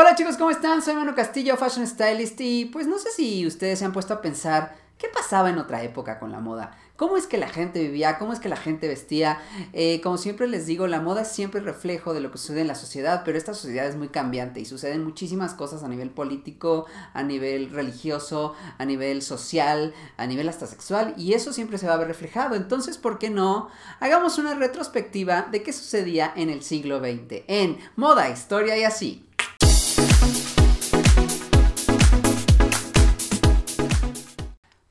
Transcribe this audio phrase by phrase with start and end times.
[0.00, 0.80] Hola chicos, ¿cómo están?
[0.80, 4.20] Soy Manu Castillo, Fashion Stylist y pues no sé si ustedes se han puesto a
[4.20, 6.70] pensar qué pasaba en otra época con la moda.
[6.94, 8.16] ¿Cómo es que la gente vivía?
[8.16, 9.40] ¿Cómo es que la gente vestía?
[9.72, 12.68] Eh, como siempre les digo, la moda es siempre reflejo de lo que sucede en
[12.68, 16.86] la sociedad, pero esta sociedad es muy cambiante y suceden muchísimas cosas a nivel político,
[17.12, 21.94] a nivel religioso, a nivel social, a nivel hasta sexual y eso siempre se va
[21.94, 22.54] a ver reflejado.
[22.54, 23.68] Entonces, ¿por qué no?
[23.98, 29.27] Hagamos una retrospectiva de qué sucedía en el siglo XX en moda, historia y así.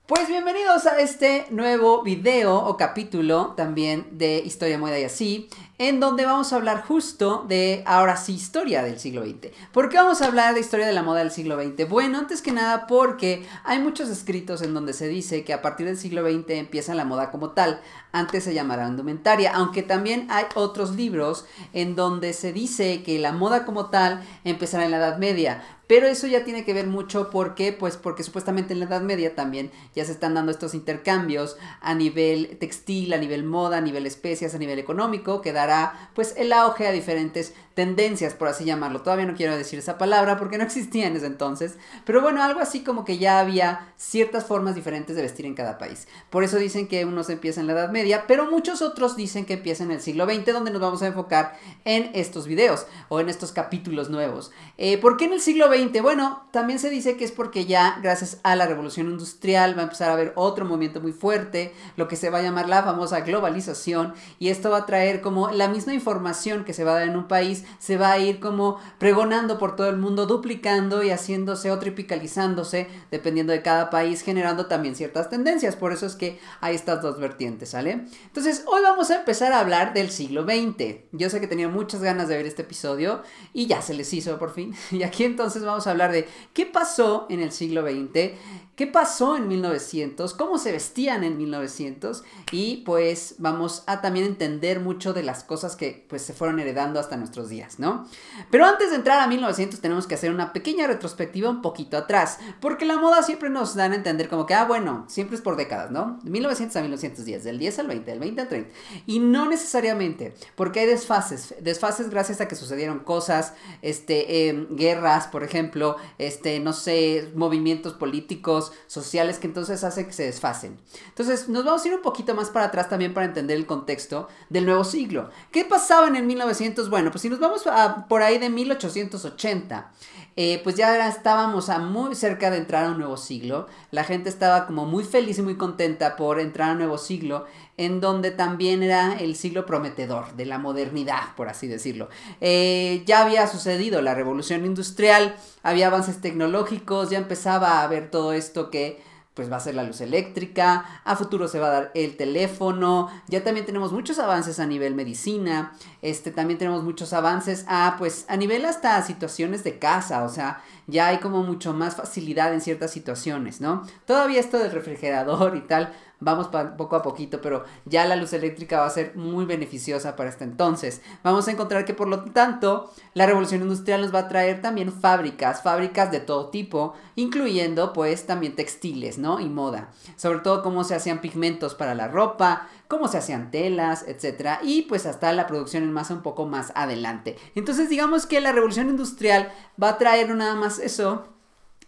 [0.08, 6.00] Pues bienvenidos a este nuevo video o capítulo también de Historia, Moda y así, en
[6.00, 9.50] donde vamos a hablar justo de, ahora sí, historia del siglo XX.
[9.74, 11.90] ¿Por qué vamos a hablar de historia de la moda del siglo XX?
[11.90, 15.86] Bueno, antes que nada porque hay muchos escritos en donde se dice que a partir
[15.86, 17.82] del siglo XX empieza la moda como tal,
[18.14, 21.44] antes se llamará indumentaria, aunque también hay otros libros
[21.74, 26.08] en donde se dice que la moda como tal empezará en la Edad Media, pero
[26.08, 29.72] eso ya tiene que ver mucho porque, pues porque supuestamente en la Edad Media también
[29.96, 34.54] ya se están dando estos intercambios a nivel textil, a nivel moda, a nivel especias,
[34.54, 39.04] a nivel económico, que dará pues el auge a diferentes tendencias, por así llamarlo.
[39.04, 41.76] Todavía no quiero decir esa palabra porque no existía en ese entonces,
[42.06, 45.78] pero bueno, algo así como que ya había ciertas formas diferentes de vestir en cada
[45.78, 46.08] país.
[46.32, 49.54] Por eso dicen que unos empieza en la Edad Media, pero muchos otros dicen que
[49.54, 51.56] empieza en el siglo XX, donde nos vamos a enfocar
[51.86, 54.50] en estos videos o en estos capítulos nuevos.
[54.80, 56.02] Eh, ¿Por qué en el siglo XX?
[56.02, 59.84] Bueno, también se dice que es porque ya gracias a la revolución industrial va a
[59.84, 63.20] empezar a haber otro movimiento muy fuerte, lo que se va a llamar la famosa
[63.20, 67.08] globalización, y esto va a traer como la misma información que se va a dar
[67.08, 71.10] en un país se va a ir como pregonando por todo el mundo, duplicando y
[71.10, 75.76] haciéndose o tripicalizándose, dependiendo de cada país, generando también ciertas tendencias.
[75.76, 78.06] Por eso es que hay estas dos vertientes, ¿sale?
[78.26, 81.02] Entonces, hoy vamos a empezar a hablar del siglo XX.
[81.12, 83.22] Yo sé que tenía muchas ganas de ver este episodio
[83.54, 84.76] y ya se les hizo por fin.
[84.98, 88.32] Y aquí entonces vamos a hablar de qué pasó en el siglo XX
[88.78, 94.80] qué pasó en 1900, cómo se vestían en 1900 y pues vamos a también entender
[94.80, 98.08] mucho de las cosas que pues se fueron heredando hasta nuestros días, ¿no?
[98.52, 102.38] Pero antes de entrar a 1900 tenemos que hacer una pequeña retrospectiva un poquito atrás,
[102.62, 105.56] porque la moda siempre nos dan a entender como que, ah, bueno, siempre es por
[105.56, 106.20] décadas, ¿no?
[106.22, 108.72] De 1900 a 1910, del 10 al 20, del 20 al 30.
[109.08, 115.26] Y no necesariamente, porque hay desfases, desfases gracias a que sucedieron cosas, este, em, guerras,
[115.26, 120.80] por ejemplo, este, no sé, movimientos políticos, sociales que entonces hacen que se desfacen.
[121.08, 124.28] Entonces nos vamos a ir un poquito más para atrás también para entender el contexto
[124.50, 125.30] del nuevo siglo.
[125.52, 126.90] ¿Qué pasaba en el 1900?
[126.90, 127.64] Bueno, pues si nos vamos
[128.08, 129.92] por ahí de 1880,
[130.40, 133.66] eh, pues ya estábamos a muy cerca de entrar a un nuevo siglo.
[133.90, 137.46] La gente estaba como muy feliz y muy contenta por entrar a un nuevo siglo,
[137.76, 142.10] en donde también era el siglo prometedor de la modernidad, por así decirlo.
[142.40, 148.32] Eh, ya había sucedido la revolución industrial, había avances tecnológicos, ya empezaba a ver todo
[148.32, 149.02] esto que
[149.38, 153.10] pues va a ser la luz eléctrica, a futuro se va a dar el teléfono,
[153.28, 158.26] ya también tenemos muchos avances a nivel medicina, este también tenemos muchos avances a pues
[158.28, 162.62] a nivel hasta situaciones de casa, o sea, ya hay como mucho más facilidad en
[162.62, 163.84] ciertas situaciones, ¿no?
[164.06, 168.80] Todavía esto del refrigerador y tal, vamos poco a poquito, pero ya la luz eléctrica
[168.80, 171.02] va a ser muy beneficiosa para este entonces.
[171.24, 174.92] Vamos a encontrar que por lo tanto la revolución industrial nos va a traer también
[174.92, 179.40] fábricas, fábricas de todo tipo, incluyendo pues también textiles, ¿no?
[179.40, 179.90] Y moda.
[180.16, 184.84] Sobre todo cómo se hacían pigmentos para la ropa, cómo se hacían telas, etcétera, y
[184.84, 187.38] pues hasta la producción en masa un poco más adelante.
[187.56, 191.28] Entonces digamos que la revolución industrial va a traer nada más eso,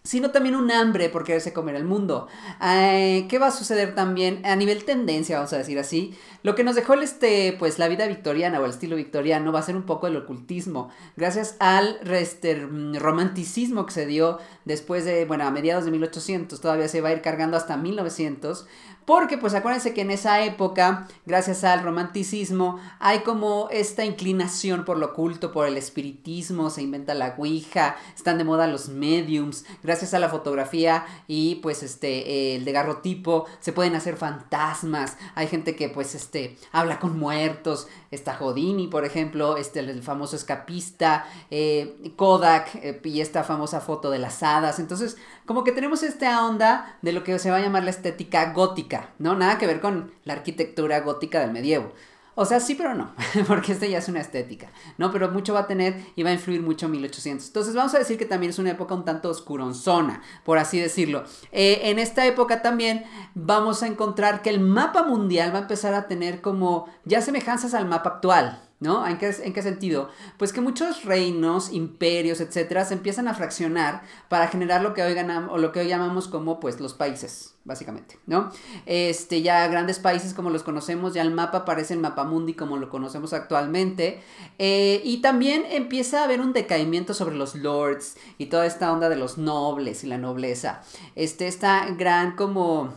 [0.01, 2.27] sino también un hambre por quererse comer el mundo.
[2.59, 6.15] ¿Qué va a suceder también a nivel tendencia, vamos a decir así?
[6.41, 9.59] Lo que nos dejó el, este, pues, la vida victoriana o el estilo victoriano va
[9.59, 15.25] a ser un poco el ocultismo, gracias al este, romanticismo que se dio después de,
[15.25, 18.67] bueno, a mediados de 1800, todavía se va a ir cargando hasta 1900,
[19.09, 24.99] porque pues acuérdense que en esa época, gracias al romanticismo, hay como esta inclinación por
[24.99, 30.13] lo oculto, por el espiritismo, se inventa la Ouija, están de moda los mediums, gracias
[30.13, 35.75] a la fotografía y pues este, el de garrotipo, se pueden hacer fantasmas, hay gente
[35.75, 42.13] que pues este, habla con muertos, está Houdini, por ejemplo, este, el famoso escapista, eh,
[42.15, 45.17] Kodak eh, y esta famosa foto de las hadas, entonces
[45.49, 49.09] como que tenemos esta onda de lo que se va a llamar la estética gótica,
[49.17, 49.35] ¿no?
[49.35, 51.91] Nada que ver con la arquitectura gótica del medievo.
[52.35, 53.15] O sea, sí, pero no,
[53.47, 54.69] porque esta ya es una estética,
[54.99, 55.11] ¿no?
[55.11, 57.47] Pero mucho va a tener y va a influir mucho en 1800.
[57.47, 61.23] Entonces vamos a decir que también es una época un tanto oscuronzona, por así decirlo.
[61.51, 65.95] Eh, en esta época también vamos a encontrar que el mapa mundial va a empezar
[65.95, 69.05] a tener como ya semejanzas al mapa actual, ¿no?
[69.05, 70.09] ¿En qué, ¿En qué, sentido?
[70.37, 75.13] Pues que muchos reinos, imperios, etcétera, se empiezan a fraccionar para generar lo que hoy
[75.13, 78.51] ganamos, o lo que hoy llamamos como pues los países, básicamente, ¿no?
[78.85, 82.77] Este, ya grandes países como los conocemos, ya el mapa parece el mapa mundi como
[82.77, 84.21] lo conocemos actualmente,
[84.57, 89.09] eh, y también empieza a haber un decaimiento sobre los lords y toda esta onda
[89.09, 90.81] de los nobles y la nobleza,
[91.15, 92.93] este, esta gran como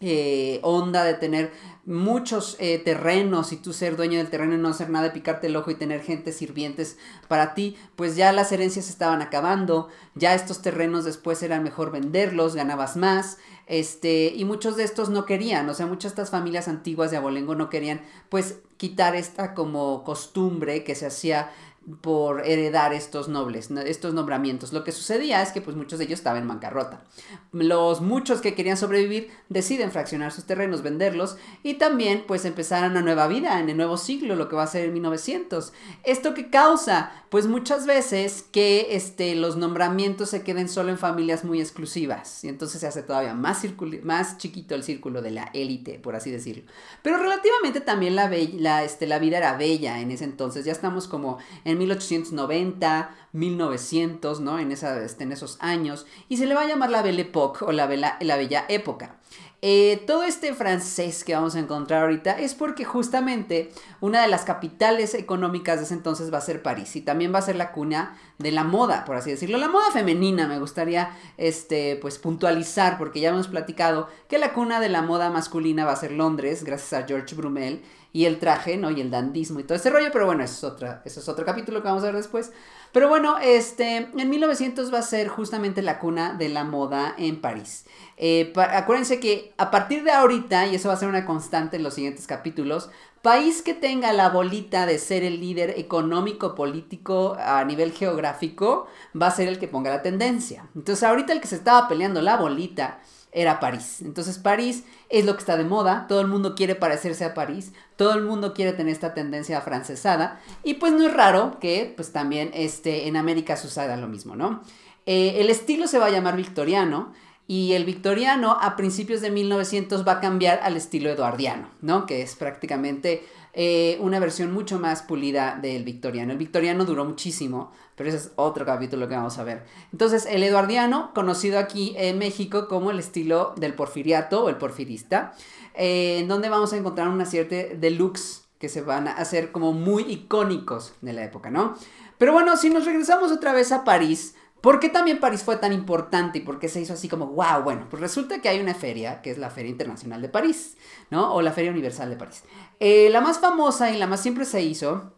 [0.00, 1.52] eh, onda de tener
[1.86, 5.56] muchos eh, terrenos y tú ser dueño del terreno y no hacer nada picarte el
[5.56, 6.98] ojo y tener gente sirvientes
[7.28, 12.56] para ti, pues ya las herencias estaban acabando, ya estos terrenos después era mejor venderlos,
[12.56, 16.68] ganabas más, este, y muchos de estos no querían, o sea, muchas de estas familias
[16.68, 21.50] antiguas de Abolengo no querían, pues, quitar esta como costumbre que se hacía
[22.00, 24.72] por heredar estos nobles, estos nombramientos.
[24.72, 27.04] Lo que sucedía es que pues muchos de ellos estaban en bancarrota.
[27.52, 33.02] Los muchos que querían sobrevivir deciden fraccionar sus terrenos, venderlos y también pues empezar una
[33.02, 35.72] nueva vida en el nuevo siglo, lo que va a ser en 1900.
[36.02, 41.44] Esto que causa pues muchas veces que este, los nombramientos se queden solo en familias
[41.44, 43.62] muy exclusivas y entonces se hace todavía más,
[44.02, 46.64] más chiquito el círculo de la élite, por así decirlo.
[47.02, 51.08] Pero relativamente también la, la, este, la vida era bella en ese entonces, ya estamos
[51.08, 54.58] como en 1890, 1900, ¿no?
[54.58, 56.06] En, esa, este, en esos años.
[56.28, 59.18] Y se le va a llamar la Belle Époque o la, la Bella Época.
[59.62, 64.44] Eh, todo este francés que vamos a encontrar ahorita es porque justamente una de las
[64.44, 67.72] capitales económicas de ese entonces va a ser París y también va a ser la
[67.72, 69.56] cuna de la moda, por así decirlo.
[69.56, 74.78] La moda femenina me gustaría este, pues, puntualizar porque ya hemos platicado que la cuna
[74.78, 78.76] de la moda masculina va a ser Londres, gracias a George Brumel y el traje,
[78.76, 78.90] ¿no?
[78.90, 81.44] Y el dandismo y todo ese rollo, pero bueno, eso es, otra, eso es otro
[81.44, 82.52] capítulo que vamos a ver después.
[82.92, 87.40] Pero bueno, este, en 1900 va a ser justamente la cuna de la moda en
[87.40, 87.84] París.
[88.16, 91.82] Eh, acuérdense que a partir de ahorita, y eso va a ser una constante en
[91.82, 92.88] los siguientes capítulos,
[93.20, 98.86] país que tenga la bolita de ser el líder económico, político a nivel geográfico,
[99.20, 100.68] va a ser el que ponga la tendencia.
[100.74, 103.00] Entonces ahorita el que se estaba peleando la bolita
[103.36, 104.00] era París.
[104.00, 107.72] Entonces París es lo que está de moda, todo el mundo quiere parecerse a París,
[107.96, 112.12] todo el mundo quiere tener esta tendencia francesada y pues no es raro que pues
[112.12, 114.62] también este, en América suceda lo mismo, ¿no?
[115.04, 117.12] Eh, el estilo se va a llamar victoriano
[117.46, 122.06] y el victoriano a principios de 1900 va a cambiar al estilo eduardiano, ¿no?
[122.06, 123.22] Que es prácticamente
[123.58, 126.32] eh, una versión mucho más pulida del victoriano.
[126.32, 129.64] El victoriano duró muchísimo, pero ese es otro capítulo que vamos a ver.
[129.92, 135.32] Entonces, el eduardiano, conocido aquí en México como el estilo del porfiriato o el porfirista,
[135.74, 139.52] eh, en donde vamos a encontrar una serie de looks que se van a hacer
[139.52, 141.76] como muy icónicos de la época, ¿no?
[142.18, 145.72] Pero bueno, si nos regresamos otra vez a París, ¿Por qué también París fue tan
[145.72, 147.62] importante y por qué se hizo así como, wow?
[147.62, 150.76] Bueno, pues resulta que hay una feria, que es la Feria Internacional de París,
[151.10, 151.34] ¿no?
[151.34, 152.42] O la Feria Universal de París.
[152.80, 155.12] Eh, la más famosa y la más siempre se hizo,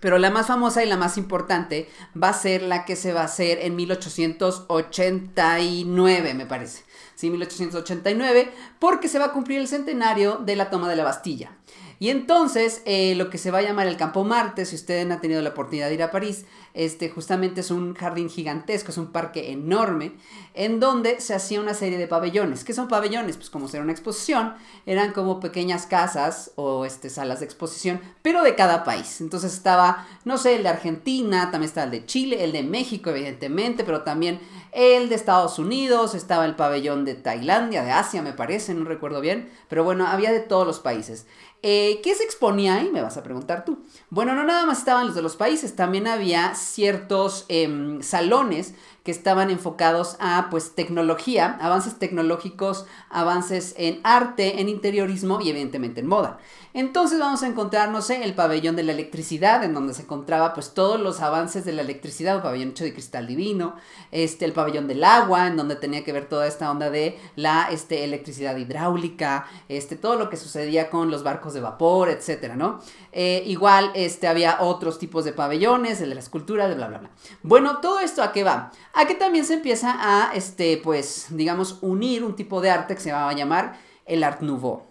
[0.00, 1.88] pero la más famosa y la más importante
[2.20, 6.84] va a ser la que se va a hacer en 1889, me parece.
[7.14, 11.52] Sí, 1889, porque se va a cumplir el centenario de la toma de la Bastilla.
[12.00, 15.20] Y entonces, eh, lo que se va a llamar el Campo Marte, si ustedes han
[15.20, 16.44] tenido la oportunidad de ir a París,
[16.74, 20.12] este justamente es un jardín gigantesco, es un parque enorme,
[20.54, 22.64] en donde se hacía una serie de pabellones.
[22.64, 23.36] ¿Qué son pabellones?
[23.36, 24.54] Pues como ser una exposición,
[24.86, 29.20] eran como pequeñas casas o este, salas de exposición, pero de cada país.
[29.20, 33.10] Entonces estaba, no sé, el de Argentina, también estaba el de Chile, el de México,
[33.10, 34.40] evidentemente, pero también
[34.72, 39.20] el de Estados Unidos, estaba el pabellón de Tailandia, de Asia, me parece, no recuerdo
[39.20, 41.26] bien, pero bueno, había de todos los países.
[41.62, 42.88] Eh, ¿Qué se exponía ahí?
[42.92, 43.84] Me vas a preguntar tú.
[44.10, 48.74] Bueno, no nada más estaban los de los países, también había ciertos em, salones
[49.08, 56.00] que estaban enfocados a pues tecnología, avances tecnológicos, avances en arte, en interiorismo y evidentemente
[56.00, 56.38] en moda.
[56.74, 60.52] Entonces vamos a encontrar, no sé, el pabellón de la electricidad, en donde se encontraba
[60.52, 63.76] pues todos los avances de la electricidad, un pabellón hecho de cristal divino,
[64.12, 67.68] este, el pabellón del agua, en donde tenía que ver toda esta onda de la
[67.72, 72.80] este, electricidad hidráulica, este, todo lo que sucedía con los barcos de vapor, etcétera, ¿no?
[73.12, 76.98] Eh, igual este, había otros tipos de pabellones, el de la escultura, de bla, bla,
[76.98, 77.10] bla.
[77.42, 78.70] Bueno, todo esto a qué va?
[78.98, 83.00] A que también se empieza a, este, pues, digamos, unir un tipo de arte que
[83.00, 84.86] se va a llamar el Art Nouveau.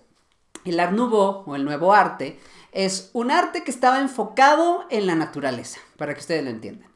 [0.63, 2.39] El Art Nouveau o el nuevo arte
[2.71, 6.89] es un arte que estaba enfocado en la naturaleza, para que ustedes lo entiendan.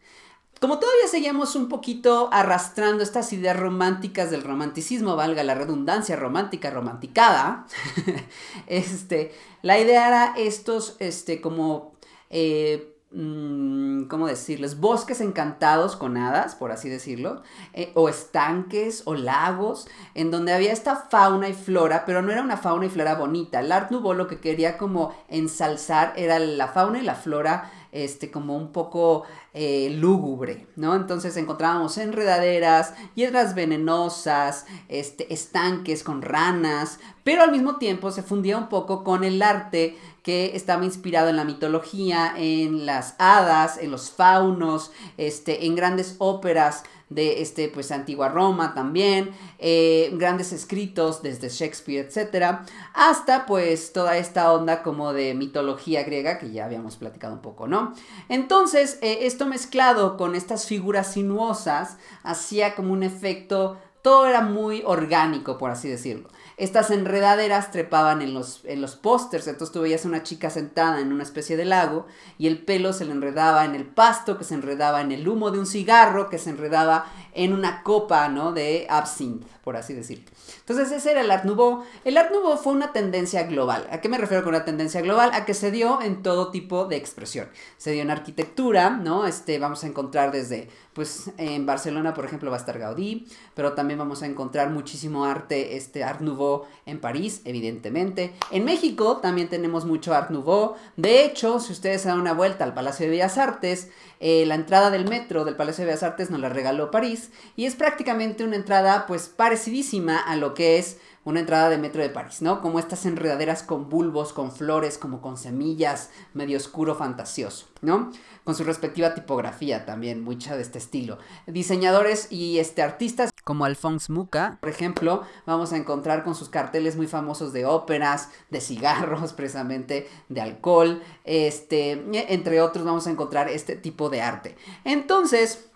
[0.61, 6.69] Como todavía seguíamos un poquito arrastrando estas ideas románticas del romanticismo, valga la redundancia romántica,
[6.69, 7.67] romanticada,
[8.67, 11.91] este, la idea era estos, este, como
[12.29, 14.79] eh, ¿cómo decirles?
[14.79, 17.41] Bosques encantados con hadas, por así decirlo,
[17.73, 22.41] eh, o estanques o lagos, en donde había esta fauna y flora, pero no era
[22.41, 23.59] una fauna y flora bonita.
[23.59, 28.31] El Art Nouveau lo que quería como ensalzar era la fauna y la flora este,
[28.31, 30.95] como un poco eh, lúgubre, ¿no?
[30.95, 38.57] Entonces encontrábamos enredaderas, hiedras venenosas, este, estanques con ranas, pero al mismo tiempo se fundía
[38.57, 43.91] un poco con el arte que estaba inspirado en la mitología, en las hadas, en
[43.91, 51.21] los faunos, este, en grandes óperas de este, pues, antigua Roma también, eh, grandes escritos
[51.21, 56.95] desde Shakespeare, etcétera, hasta pues toda esta onda como de mitología griega que ya habíamos
[56.95, 57.93] platicado un poco, ¿no?
[58.29, 64.81] Entonces, eh, esto mezclado con estas figuras sinuosas hacía como un efecto, todo era muy
[64.85, 70.05] orgánico, por así decirlo estas enredaderas trepaban en los, en los pósters, entonces tú veías
[70.05, 72.05] una chica sentada en una especie de lago
[72.37, 75.51] y el pelo se le enredaba en el pasto, que se enredaba en el humo
[75.51, 78.51] de un cigarro, que se enredaba en una copa, ¿no?
[78.51, 80.25] De absinthe, por así decirlo.
[80.59, 81.83] Entonces ese era el Art Nouveau.
[82.03, 83.87] El Art Nouveau fue una tendencia global.
[83.91, 85.31] ¿A qué me refiero con una tendencia global?
[85.33, 87.49] A que se dio en todo tipo de expresión.
[87.77, 89.25] Se dio en arquitectura, ¿no?
[89.25, 93.73] Este, vamos a encontrar desde, pues en Barcelona, por ejemplo, va a estar Gaudí, pero
[93.73, 98.33] también vamos a encontrar muchísimo arte, este Art Nouveau en París, evidentemente.
[98.51, 100.75] En México también tenemos mucho Art Nouveau.
[100.97, 104.91] De hecho, si ustedes dan una vuelta al Palacio de Bellas Artes, eh, la entrada
[104.91, 108.55] del metro del Palacio de Bellas Artes nos la regaló París y es prácticamente una
[108.55, 112.61] entrada pues parecidísima a lo que es una entrada de metro de París, ¿no?
[112.61, 118.11] Como estas enredaderas con bulbos, con flores, como con semillas, medio oscuro, fantasioso, ¿no?
[118.43, 121.19] Con su respectiva tipografía también, mucha de este estilo.
[121.45, 126.95] Diseñadores y este, artistas como Alphonse Muca, por ejemplo, vamos a encontrar con sus carteles
[126.95, 133.49] muy famosos de óperas, de cigarros, precisamente, de alcohol, este, entre otros vamos a encontrar
[133.49, 134.55] este tipo de arte.
[134.83, 135.70] Entonces,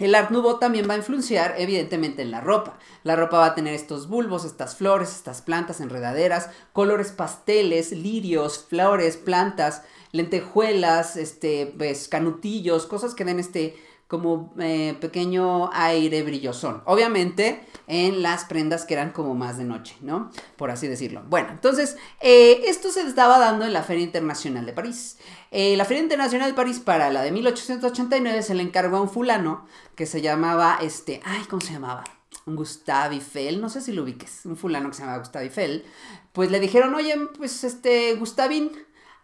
[0.00, 2.78] el Art Nouveau también va a influenciar evidentemente en la ropa.
[3.04, 8.66] La ropa va a tener estos bulbos, estas flores, estas plantas enredaderas, colores pasteles, lirios,
[8.68, 13.76] flores, plantas, lentejuelas, este, pues, canutillos, cosas que den este
[14.10, 16.82] como eh, pequeño aire brillosón.
[16.84, 20.32] Obviamente en las prendas que eran como más de noche, ¿no?
[20.56, 21.22] Por así decirlo.
[21.28, 25.18] Bueno, entonces eh, esto se estaba dando en la Feria Internacional de París.
[25.52, 29.08] Eh, la Feria Internacional de París para la de 1889 se le encargó a un
[29.08, 29.64] fulano
[29.94, 32.02] que se llamaba, este, ay, ¿cómo se llamaba?
[32.46, 35.84] Gustave Eiffel, no sé si lo ubiques, un fulano que se llamaba Gustave Eiffel,
[36.32, 38.72] pues le dijeron, oye, pues este, Gustavín,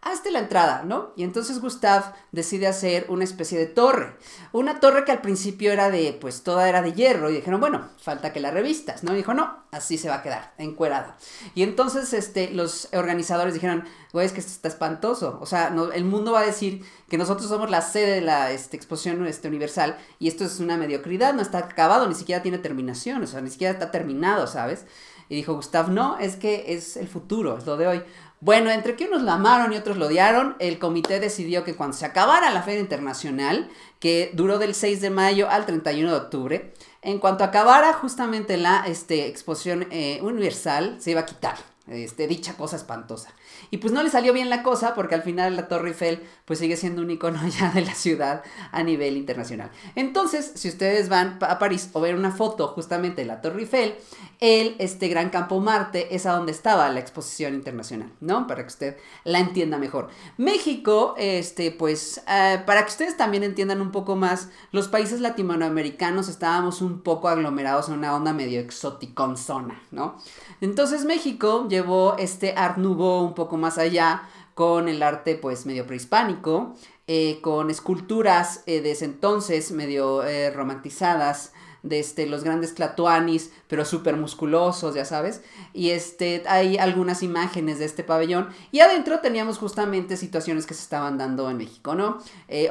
[0.01, 1.11] hazte la entrada, ¿no?
[1.15, 4.15] Y entonces Gustav decide hacer una especie de torre.
[4.51, 7.29] Una torre que al principio era de, pues toda era de hierro.
[7.29, 9.13] Y dijeron, bueno, falta que la revistas, ¿no?
[9.13, 11.17] Y dijo, no, así se va a quedar, encuerada.
[11.55, 15.39] Y entonces este, los organizadores dijeron, güey, es que esto está espantoso.
[15.41, 18.77] O sea, el mundo va a decir que nosotros somos la sede de la este,
[18.77, 23.23] exposición este, universal y esto es una mediocridad, no está acabado, ni siquiera tiene terminación,
[23.23, 24.85] o sea, ni siquiera está terminado, ¿sabes?
[25.29, 28.03] Y dijo Gustav, no, es que es el futuro, es lo de hoy.
[28.39, 31.97] Bueno, entre que unos la amaron y otros lo odiaron, el comité decidió que cuando
[31.97, 33.67] se acabara la Feria Internacional,
[33.99, 38.85] que duró del 6 de mayo al 31 de octubre, en cuanto acabara justamente la
[38.85, 43.29] este, exposición eh, universal, se iba a quitar este, dicha cosa espantosa.
[43.71, 46.59] Y pues no le salió bien la cosa porque al final la Torre Eiffel pues
[46.59, 49.71] sigue siendo un icono ya de la ciudad a nivel internacional.
[49.95, 53.95] Entonces, si ustedes van a París o ver una foto justamente de la Torre Eiffel,
[54.39, 58.47] el este gran campo Marte es a donde estaba la exposición internacional, ¿no?
[58.47, 60.09] Para que usted la entienda mejor.
[60.37, 66.29] México, este, pues, eh, para que ustedes también entiendan un poco más, los países latinoamericanos
[66.29, 70.15] estábamos un poco aglomerados en una onda medio exoticón zona, ¿no?
[70.61, 74.27] Entonces México llevó este Art Nouveau un poco más allá
[74.57, 76.73] con el arte pues medio prehispánico,
[77.05, 83.51] eh, con esculturas eh, de ese entonces medio eh, romantizadas, de este, los grandes tlatoanis,
[83.67, 85.41] pero súper musculosos, ya sabes.
[85.73, 88.49] Y este, hay algunas imágenes de este pabellón.
[88.71, 92.17] Y adentro teníamos justamente situaciones que se estaban dando en México, ¿no?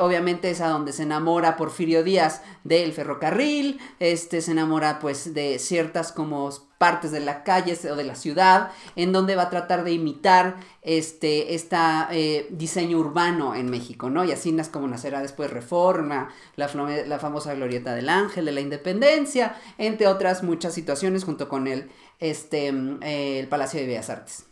[0.01, 5.61] obviamente es a donde se enamora Porfirio Díaz del ferrocarril, este, se enamora pues de
[5.61, 9.85] ciertas como partes de la calle o de la ciudad, en donde va a tratar
[9.85, 14.25] de imitar este eh, diseño urbano en México, ¿no?
[14.25, 16.69] Y así como nacerá después Reforma, la,
[17.07, 21.91] la, famosa Glorieta del Ángel, de la Independencia, entre otras muchas situaciones junto con el,
[22.19, 24.46] este, eh, el Palacio de Bellas Artes.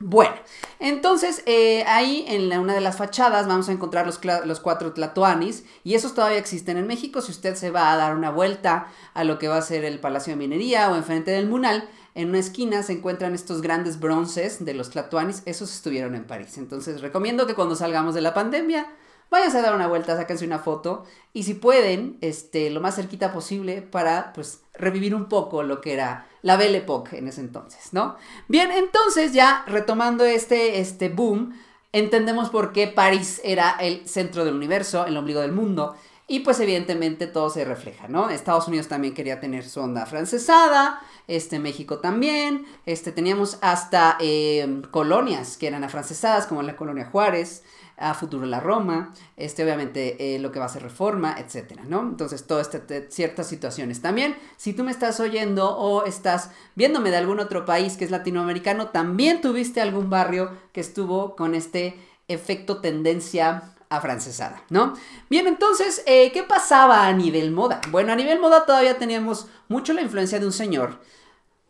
[0.00, 0.34] Bueno,
[0.80, 5.64] entonces eh, ahí en una de las fachadas vamos a encontrar los, los, cuatro tlatoanis
[5.84, 7.20] y esos todavía existen en México.
[7.20, 10.00] Si usted se va a dar una vuelta a lo que va a ser el
[10.00, 14.64] Palacio de Minería o enfrente del Munal, en una esquina se encuentran estos grandes bronces
[14.64, 15.42] de los tlatoanis.
[15.46, 16.58] Esos estuvieron en París.
[16.58, 18.88] Entonces recomiendo que cuando salgamos de la pandemia
[19.34, 23.32] váyanse a dar una vuelta, sáquense una foto y si pueden, este, lo más cerquita
[23.32, 27.92] posible para pues revivir un poco lo que era la Belle Époque en ese entonces,
[27.92, 28.16] ¿no?
[28.46, 31.52] Bien, entonces ya retomando este, este boom,
[31.92, 35.96] entendemos por qué París era el centro del universo, el ombligo del mundo.
[36.26, 38.30] Y pues evidentemente todo se refleja, ¿no?
[38.30, 44.80] Estados Unidos también quería tener su onda francesada, este México también, este teníamos hasta eh,
[44.90, 47.62] colonias que eran afrancesadas, como la colonia Juárez,
[47.96, 52.00] a futuro la Roma, este obviamente eh, lo que va a ser reforma, etcétera, ¿no?
[52.00, 54.02] Entonces, todas este, ciertas situaciones.
[54.02, 58.10] También, si tú me estás oyendo o estás viéndome de algún otro país que es
[58.10, 61.96] latinoamericano, también tuviste algún barrio que estuvo con este
[62.28, 64.94] efecto tendencia afrancesada, ¿no?
[65.30, 67.80] Bien, entonces, eh, ¿qué pasaba a nivel moda?
[67.90, 70.98] Bueno, a nivel moda todavía teníamos mucho la influencia de un señor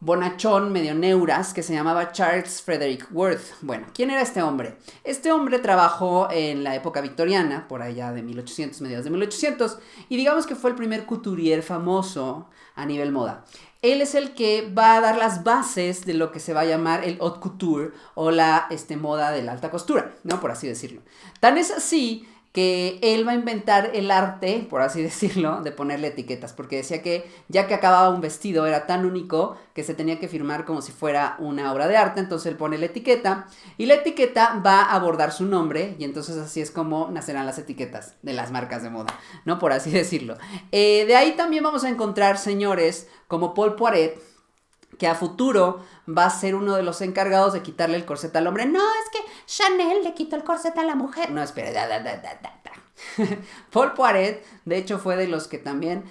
[0.05, 3.55] bonachón, medio neuras, que se llamaba Charles Frederick Worth.
[3.63, 4.77] Bueno, ¿quién era este hombre?
[5.03, 9.79] Este hombre trabajó en la época victoriana, por allá de 1800, mediados de 1800,
[10.11, 13.47] y digamos que fue el primer couturier famoso a nivel moda.
[13.81, 16.67] Él es el que va a dar las bases de lo que se va a
[16.67, 20.39] llamar el haute couture o la este, moda de la alta costura, ¿no?
[20.39, 21.01] Por así decirlo.
[21.41, 26.09] Tan es así que él va a inventar el arte, por así decirlo, de ponerle
[26.09, 30.21] etiquetas, porque decía que ya que acababa un vestido era tan único que se tenía
[30.21, 33.87] que firmar como si fuera una obra de arte, entonces él pone la etiqueta y
[33.87, 38.15] la etiqueta va a abordar su nombre y entonces así es como nacerán las etiquetas
[38.23, 39.59] de las marcas de moda, ¿no?
[39.59, 40.37] Por así decirlo.
[40.71, 44.23] Eh, de ahí también vamos a encontrar señores como Paul Poiret,
[44.97, 48.47] que a futuro va a ser uno de los encargados de quitarle el corset al
[48.47, 48.67] hombre.
[48.67, 51.31] No, es que Chanel le quitó el corset a la mujer.
[51.31, 52.53] No, espera, da, da, da,
[53.73, 56.05] Paul Poiret, de hecho, fue de los que también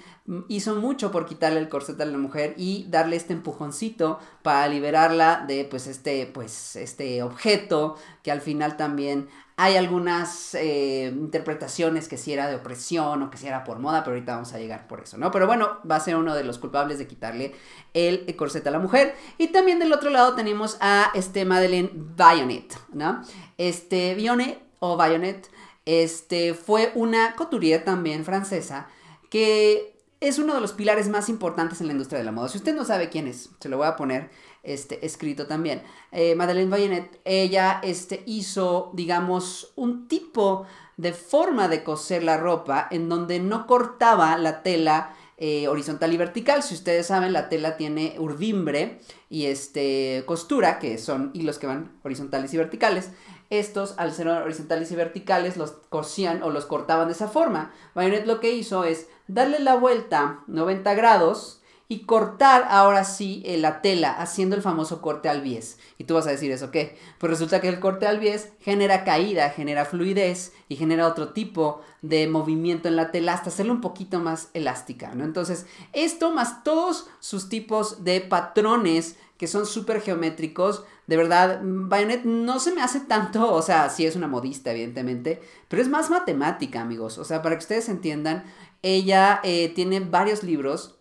[0.48, 5.44] hizo mucho por quitarle el corset a la mujer y darle este empujoncito para liberarla
[5.46, 12.16] de pues este pues este objeto que al final también hay algunas eh, interpretaciones que
[12.16, 14.88] si era de opresión o que si era por moda, pero ahorita vamos a llegar
[14.88, 15.30] por eso, ¿no?
[15.30, 17.54] Pero bueno, va a ser uno de los culpables de quitarle
[17.92, 19.14] el corset a la mujer.
[19.38, 23.22] Y también del otro lado tenemos a este Madeleine Bayonet, ¿no?
[23.56, 25.48] Este Bayonet o Bayonet,
[25.84, 28.88] este fue una couturier también francesa
[29.30, 32.48] que es uno de los pilares más importantes en la industria de la moda.
[32.48, 34.30] Si usted no sabe quién es, se lo voy a poner
[34.62, 35.82] este, escrito también.
[36.12, 42.88] Eh, Madeleine Bayonet, ella este, hizo, digamos, un tipo de forma de coser la ropa
[42.90, 46.62] en donde no cortaba la tela eh, horizontal y vertical.
[46.62, 51.98] Si ustedes saben, la tela tiene urdimbre y este, costura, que son hilos que van
[52.04, 53.10] horizontales y verticales.
[53.50, 57.72] Estos, al ser horizontales y verticales, los cosían o los cortaban de esa forma.
[57.94, 63.58] Bayonet lo que hizo es darle la vuelta 90 grados y cortar ahora sí eh,
[63.58, 65.78] la tela haciendo el famoso corte al bies.
[65.98, 66.96] Y tú vas a decir eso qué?
[67.18, 71.82] Pues resulta que el corte al bies genera caída, genera fluidez y genera otro tipo
[72.00, 75.24] de movimiento en la tela hasta hacerla un poquito más elástica, ¿no?
[75.24, 82.24] Entonces, esto más todos sus tipos de patrones que son súper geométricos, de verdad, Bayonet
[82.24, 86.08] no se me hace tanto, o sea, sí es una modista, evidentemente, pero es más
[86.08, 87.18] matemática, amigos.
[87.18, 88.44] O sea, para que ustedes entiendan,
[88.84, 90.98] ella eh, tiene varios libros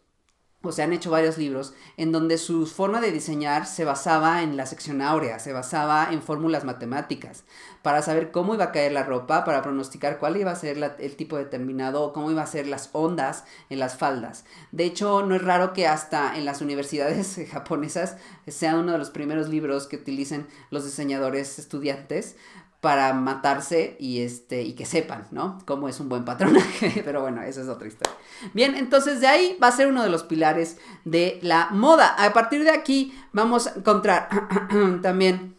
[0.65, 4.55] o se han hecho varios libros, en donde su forma de diseñar se basaba en
[4.55, 7.43] la sección áurea, se basaba en fórmulas matemáticas,
[7.81, 11.15] para saber cómo iba a caer la ropa, para pronosticar cuál iba a ser el
[11.17, 14.45] tipo determinado, cómo iba a ser las ondas en las faldas.
[14.71, 18.15] De hecho, no es raro que hasta en las universidades japonesas
[18.47, 22.37] sea uno de los primeros libros que utilicen los diseñadores estudiantes
[22.83, 25.57] para matarse y, este, y que sepan, ¿no?
[25.65, 27.01] Cómo es un buen patronaje.
[27.05, 28.13] Pero bueno, esa es otra historia.
[28.53, 32.13] Bien, entonces de ahí va a ser uno de los pilares de la moda.
[32.21, 34.27] A partir de aquí vamos a encontrar
[35.01, 35.55] también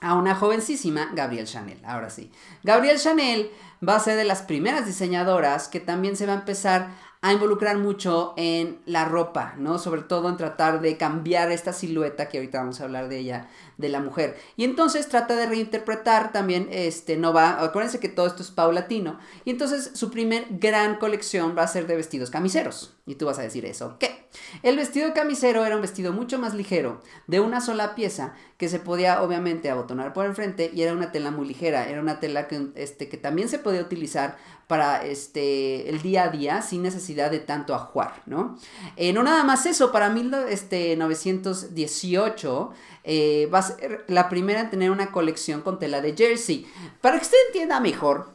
[0.00, 1.78] a una jovencísima Gabrielle Chanel.
[1.84, 2.32] Ahora sí.
[2.64, 3.48] Gabrielle Chanel
[3.88, 6.88] va a ser de las primeras diseñadoras que también se va a empezar
[7.22, 9.78] a involucrar mucho en la ropa, ¿no?
[9.78, 13.48] Sobre todo en tratar de cambiar esta silueta, que ahorita vamos a hablar de ella,
[13.78, 14.36] de la mujer.
[14.56, 19.18] Y entonces trata de reinterpretar también, este, no va, acuérdense que todo esto es paulatino.
[19.44, 22.94] Y entonces su primer gran colección va a ser de vestidos camiseros.
[23.06, 24.26] Y tú vas a decir eso, ¿qué?
[24.62, 28.80] El vestido camisero era un vestido mucho más ligero, de una sola pieza, que se
[28.80, 32.68] podía obviamente abotonar por enfrente y era una tela muy ligera, era una tela que,
[32.74, 37.38] este, que también se podía utilizar para este, el día a día sin necesidad de
[37.38, 38.58] tanto ajuar, ¿no?
[38.96, 42.72] Eh, no nada más eso, para 1918
[43.04, 46.66] este, eh, va a ser la primera en tener una colección con tela de jersey.
[47.00, 48.34] Para que usted entienda mejor,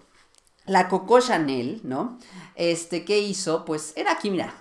[0.65, 2.17] la Coco Chanel, ¿no?
[2.55, 3.65] Este, ¿qué hizo?
[3.65, 4.55] Pues era aquí, mira,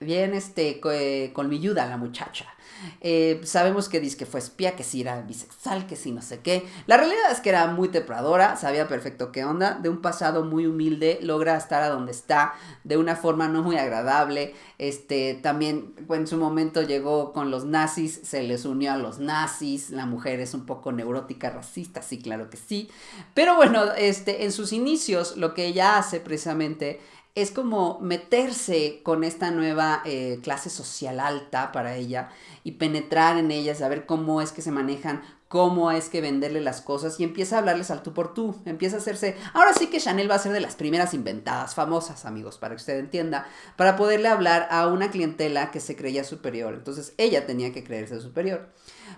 [0.00, 2.53] bien este, eh, colmilluda la muchacha.
[3.00, 6.40] Eh, sabemos que dice que fue espía, que sí era bisexual, que sí no sé
[6.40, 6.64] qué.
[6.86, 10.66] La realidad es que era muy tepradora, sabía perfecto qué onda, de un pasado muy
[10.66, 14.54] humilde, logra estar a donde está de una forma no muy agradable.
[14.78, 19.90] Este, también en su momento llegó con los nazis, se les unió a los nazis,
[19.90, 22.88] la mujer es un poco neurótica, racista, sí, claro que sí.
[23.34, 27.00] Pero bueno, este, en sus inicios lo que ella hace precisamente
[27.34, 32.30] es como meterse con esta nueva eh, clase social alta para ella
[32.62, 36.80] y penetrar en ella, saber cómo es que se manejan, cómo es que venderle las
[36.80, 39.98] cosas y empieza a hablarles al tú por tú, empieza a hacerse, ahora sí que
[39.98, 43.96] Chanel va a ser de las primeras inventadas, famosas amigos, para que usted entienda, para
[43.96, 48.68] poderle hablar a una clientela que se creía superior, entonces ella tenía que creerse superior.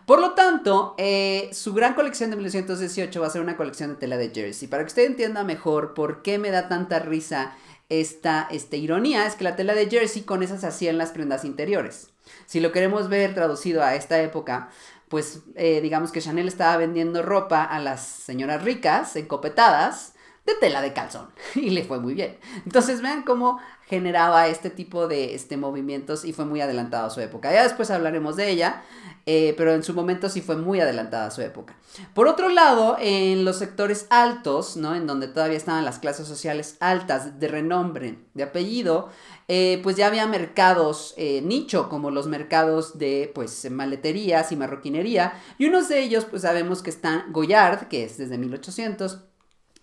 [0.07, 3.97] Por lo tanto, eh, su gran colección de 1918 va a ser una colección de
[3.97, 4.69] tela de jersey.
[4.69, 7.57] Para que usted entienda mejor por qué me da tanta risa
[7.89, 12.11] esta, ironía es que la tela de jersey con esa se hacían las prendas interiores.
[12.47, 14.71] Si lo queremos ver traducido a esta época,
[15.09, 20.15] pues eh, digamos que Chanel estaba vendiendo ropa a las señoras ricas, encopetadas,
[20.47, 21.29] de tela de calzón.
[21.55, 22.39] Y le fue muy bien.
[22.65, 27.21] Entonces vean cómo generaba este tipo de este, movimientos y fue muy adelantado a su
[27.21, 27.53] época.
[27.53, 28.83] Ya después hablaremos de ella,
[29.27, 31.77] eh, pero en su momento sí fue muy adelantada a su época.
[32.15, 34.95] Por otro lado, en los sectores altos, ¿no?
[34.95, 39.09] En donde todavía estaban las clases sociales altas de renombre, de apellido,
[39.49, 45.35] eh, pues ya había mercados eh, nicho, como los mercados de, pues, maleterías y marroquinería,
[45.59, 49.25] y unos de ellos, pues sabemos que están Goyard, que es desde 1800,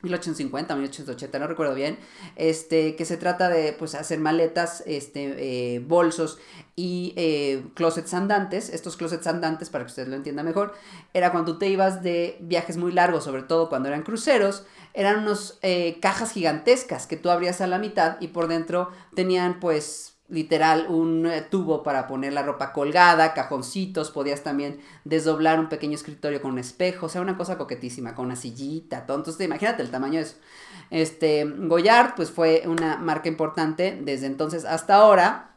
[0.04, 1.98] 1850, 1880, no recuerdo bien,
[2.36, 6.39] este, que se trata de pues hacer maletas, este, eh, bolsos
[6.76, 8.70] y eh, closets andantes.
[8.70, 10.74] Estos closets andantes, para que usted lo entienda mejor,
[11.13, 15.58] era cuando te ibas de viajes muy largos, sobre todo cuando eran cruceros, eran unos
[15.62, 20.88] eh, cajas gigantescas que tú abrías a la mitad y por dentro tenían pues literal
[20.90, 26.42] un eh, tubo para poner la ropa colgada, cajoncitos, podías también desdoblar un pequeño escritorio
[26.42, 29.18] con un espejo, o sea, una cosa coquetísima, con una sillita, todo.
[29.18, 30.36] Entonces, imagínate el tamaño de eso.
[30.90, 35.50] Este, Goyard, pues fue una marca importante desde entonces hasta ahora.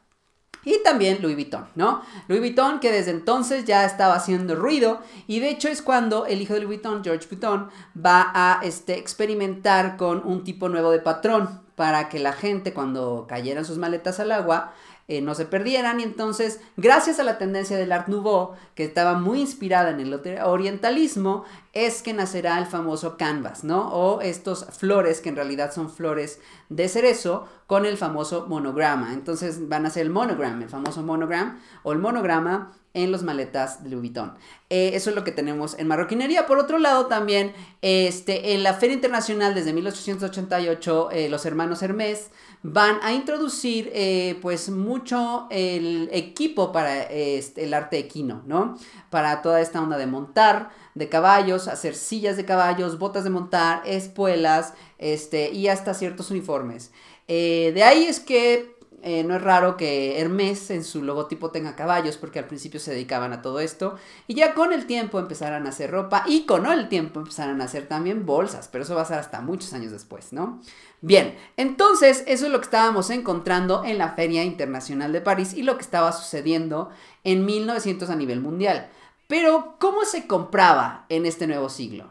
[0.65, 2.03] Y también Louis Vuitton, ¿no?
[2.27, 6.43] Louis Vuitton que desde entonces ya estaba haciendo ruido y de hecho es cuando el
[6.43, 10.99] hijo de Louis Vuitton, George Vuitton, va a este, experimentar con un tipo nuevo de
[10.99, 14.73] patrón para que la gente cuando cayeran sus maletas al agua
[15.09, 16.01] eh, no se perdieran.
[16.01, 20.21] Y entonces, gracias a la tendencia del Art Nouveau, que estaba muy inspirada en el
[20.43, 23.89] orientalismo, es que nacerá el famoso canvas, ¿no?
[23.93, 29.13] O estos flores, que en realidad son flores de cerezo, con el famoso monograma.
[29.13, 33.85] Entonces van a ser el monogram, el famoso monogram, o el monograma en los maletas
[33.85, 34.33] de Louis Vuitton.
[34.71, 36.47] Eh, eso es lo que tenemos en marroquinería.
[36.47, 42.31] Por otro lado, también este, en la Feria Internacional desde 1888, eh, los hermanos Hermès
[42.63, 48.79] van a introducir eh, pues mucho el equipo para este, el arte equino, ¿no?
[49.11, 53.83] Para toda esta onda de montar de caballos, hacer sillas de caballos, botas de montar,
[53.85, 56.91] espuelas, este, y hasta ciertos uniformes.
[57.29, 62.17] de ahí es que eh, no es raro que Hermes en su logotipo tenga caballos
[62.17, 65.69] porque al principio se dedicaban a todo esto y ya con el tiempo empezaron a
[65.69, 69.07] hacer ropa y con el tiempo empezaron a hacer también bolsas, pero eso va a
[69.07, 70.61] ser hasta muchos años después, ¿no?
[71.03, 75.63] Bien, entonces eso es lo que estábamos encontrando en la Feria Internacional de París y
[75.63, 76.91] lo que estaba sucediendo
[77.23, 78.89] en 1900 a nivel mundial.
[79.29, 82.07] Pero, ¿cómo se compraba en este nuevo siglo?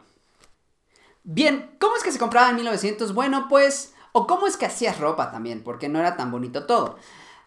[1.23, 3.13] Bien, ¿cómo es que se compraba en 1900?
[3.13, 6.95] Bueno, pues o cómo es que hacías ropa también, porque no era tan bonito todo.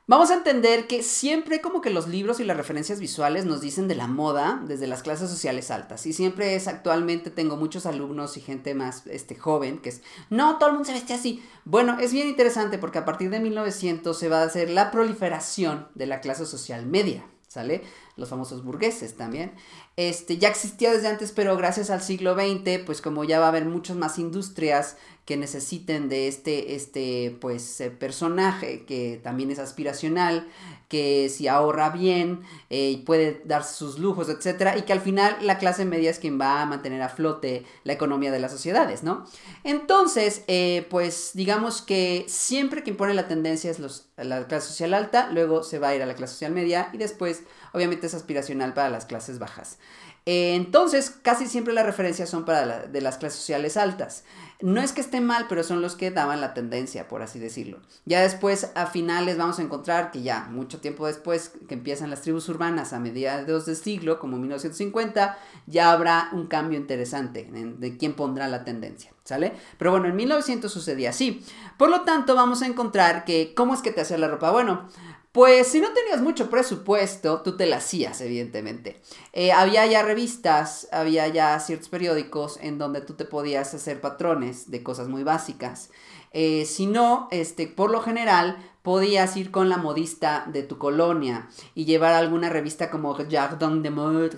[0.06, 3.88] Vamos a entender que siempre como que los libros y las referencias visuales nos dicen
[3.88, 6.04] de la moda desde las clases sociales altas.
[6.04, 10.58] Y siempre es actualmente, tengo muchos alumnos y gente más este, joven que es, no,
[10.58, 11.42] todo el mundo se veste así.
[11.64, 15.88] Bueno, es bien interesante porque a partir de 1900 se va a hacer la proliferación
[15.94, 17.24] de la clase social media.
[17.48, 17.82] ¿Sale?
[18.16, 19.54] Los famosos burgueses también.
[19.96, 23.48] Este, ya existía desde antes, pero gracias al siglo XX, pues como ya va a
[23.48, 24.98] haber muchas más industrias
[25.28, 30.48] que necesiten de este, este pues, eh, personaje que también es aspiracional,
[30.88, 34.78] que si ahorra bien, eh, puede darse sus lujos, etc.
[34.78, 37.92] Y que al final la clase media es quien va a mantener a flote la
[37.92, 39.26] economía de las sociedades, ¿no?
[39.64, 44.94] Entonces, eh, pues digamos que siempre quien pone la tendencia es los, la clase social
[44.94, 47.42] alta, luego se va a ir a la clase social media y después
[47.74, 49.76] obviamente es aspiracional para las clases bajas.
[50.26, 54.24] Entonces, casi siempre las referencias son para de las clases sociales altas.
[54.60, 57.78] No es que esté mal, pero son los que daban la tendencia, por así decirlo.
[58.04, 62.22] Ya después, a finales, vamos a encontrar que ya mucho tiempo después que empiezan las
[62.22, 68.14] tribus urbanas a mediados del siglo, como 1950, ya habrá un cambio interesante de quién
[68.14, 69.12] pondrá la tendencia.
[69.24, 69.52] ¿Sale?
[69.76, 71.44] Pero bueno, en 1900 sucedía así.
[71.76, 74.50] Por lo tanto, vamos a encontrar que, ¿cómo es que te hacía la ropa?
[74.50, 74.88] Bueno,
[75.32, 79.00] pues si no tenías mucho presupuesto, tú te la hacías, evidentemente.
[79.32, 84.70] Eh, había ya revistas, había ya ciertos periódicos en donde tú te podías hacer patrones
[84.70, 85.90] de cosas muy básicas.
[86.32, 91.48] Eh, si no, este, por lo general, podías ir con la modista de tu colonia
[91.74, 94.30] y llevar alguna revista como Jardin de Mode,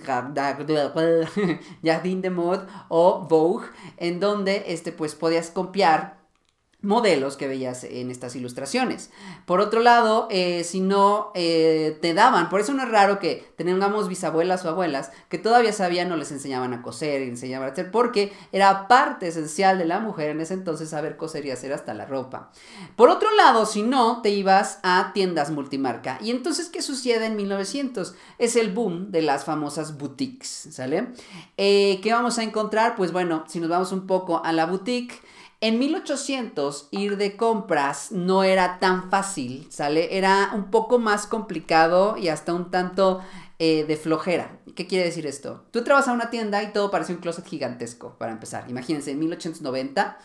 [1.83, 6.20] Jardin de Mode o Vogue, en donde este, pues, podías copiar
[6.81, 9.11] modelos que veías en estas ilustraciones.
[9.45, 13.53] Por otro lado, eh, si no eh, te daban, por eso no es raro que
[13.55, 17.91] tengamos bisabuelas o abuelas que todavía sabían o les enseñaban a coser enseñaban a hacer,
[17.91, 21.93] porque era parte esencial de la mujer en ese entonces saber coser y hacer hasta
[21.93, 22.51] la ropa.
[22.95, 26.17] Por otro lado, si no, te ibas a tiendas multimarca.
[26.21, 28.15] Y entonces, ¿qué sucede en 1900?
[28.37, 31.09] Es el boom de las famosas boutiques, ¿sale?
[31.57, 32.95] Eh, ¿Qué vamos a encontrar?
[32.95, 35.21] Pues bueno, si nos vamos un poco a la boutique,
[35.61, 40.17] en 1800 ir de compras no era tan fácil, ¿sale?
[40.17, 43.21] Era un poco más complicado y hasta un tanto
[43.59, 44.57] eh, de flojera.
[44.75, 45.63] ¿Qué quiere decir esto?
[45.69, 48.67] Tú entrabas a una tienda y todo parecía un closet gigantesco, para empezar.
[48.69, 50.17] Imagínense, en 1890,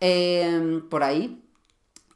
[0.00, 1.40] em, por ahí.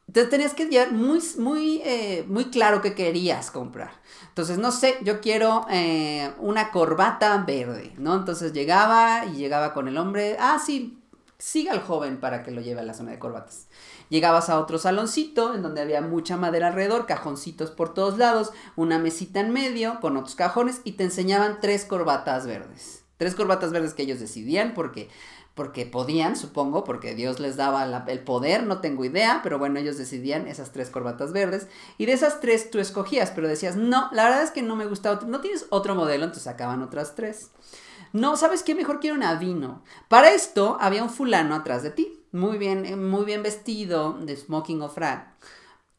[0.07, 3.91] Entonces tenías que llevar muy, muy, eh, muy claro qué querías comprar.
[4.27, 8.15] Entonces, no sé, yo quiero eh, una corbata verde, ¿no?
[8.15, 10.96] Entonces llegaba y llegaba con el hombre, ah, sí,
[11.39, 13.67] siga al joven para que lo lleve a la zona de corbatas.
[14.09, 18.99] Llegabas a otro saloncito en donde había mucha madera alrededor, cajoncitos por todos lados, una
[18.99, 23.03] mesita en medio con otros cajones y te enseñaban tres corbatas verdes.
[23.17, 25.09] Tres corbatas verdes que ellos decidían porque
[25.57, 29.97] porque podían, supongo, porque Dios les daba el poder, no tengo idea, pero bueno, ellos
[29.97, 31.67] decidían esas tres corbatas verdes.
[31.97, 34.85] Y de esas tres tú escogías, pero decías, no, la verdad es que no me
[34.85, 37.49] gusta otro, no tienes otro modelo, entonces sacaban otras tres.
[38.13, 38.75] No, ¿sabes qué?
[38.75, 39.83] Mejor quiero una vino.
[40.07, 44.35] Para esto había un fulano atrás de ti, muy bien, eh, muy bien vestido, de
[44.35, 45.27] smoking o frac,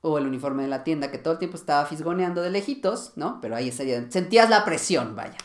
[0.01, 3.41] o el uniforme de la tienda, que todo el tiempo estaba fisgoneando de lejitos, ¿no?
[3.41, 5.37] Pero ahí sería, sentías la presión, vaya.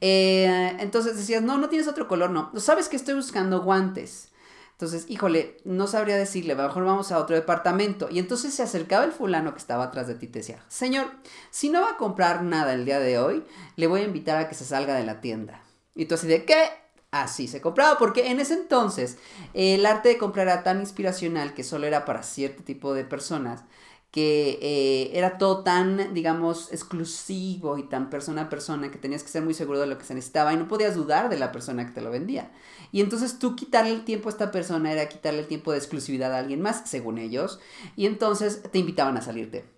[0.00, 2.50] Eh, entonces decías, no, no tienes otro color, no.
[2.56, 4.30] ¿Sabes que estoy buscando guantes?
[4.72, 8.08] Entonces, híjole, no sabría decirle, mejor vamos a otro departamento.
[8.10, 11.06] Y entonces se acercaba el fulano que estaba atrás de ti y te decía, señor,
[11.50, 13.44] si no va a comprar nada el día de hoy,
[13.76, 15.63] le voy a invitar a que se salga de la tienda.
[15.94, 16.70] Y tú así de, ¿qué?
[17.10, 19.18] Así se compraba, porque en ese entonces
[19.52, 23.62] el arte de comprar era tan inspiracional que solo era para cierto tipo de personas,
[24.10, 29.28] que eh, era todo tan, digamos, exclusivo y tan persona a persona que tenías que
[29.28, 31.84] ser muy seguro de lo que se necesitaba y no podías dudar de la persona
[31.84, 32.52] que te lo vendía.
[32.92, 36.32] Y entonces tú quitarle el tiempo a esta persona era quitarle el tiempo de exclusividad
[36.32, 37.58] a alguien más, según ellos,
[37.96, 39.73] y entonces te invitaban a salirte.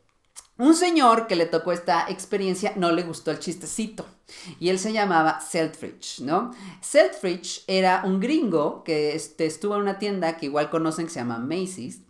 [0.59, 4.07] Un señor que le tocó esta experiencia no le gustó el chistecito
[4.59, 6.51] y él se llamaba Selfridge, ¿no?
[6.81, 11.21] Selfridge era un gringo que este, estuvo en una tienda que igual conocen que se
[11.21, 12.01] llama Macy's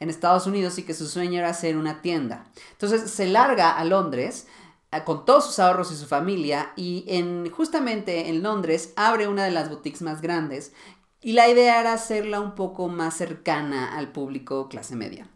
[0.00, 2.46] en Estados Unidos y que su sueño era hacer una tienda.
[2.72, 4.46] Entonces se larga a Londres
[4.92, 9.44] eh, con todos sus ahorros y su familia y en, justamente en Londres abre una
[9.44, 10.72] de las boutiques más grandes
[11.20, 15.28] y la idea era hacerla un poco más cercana al público clase media.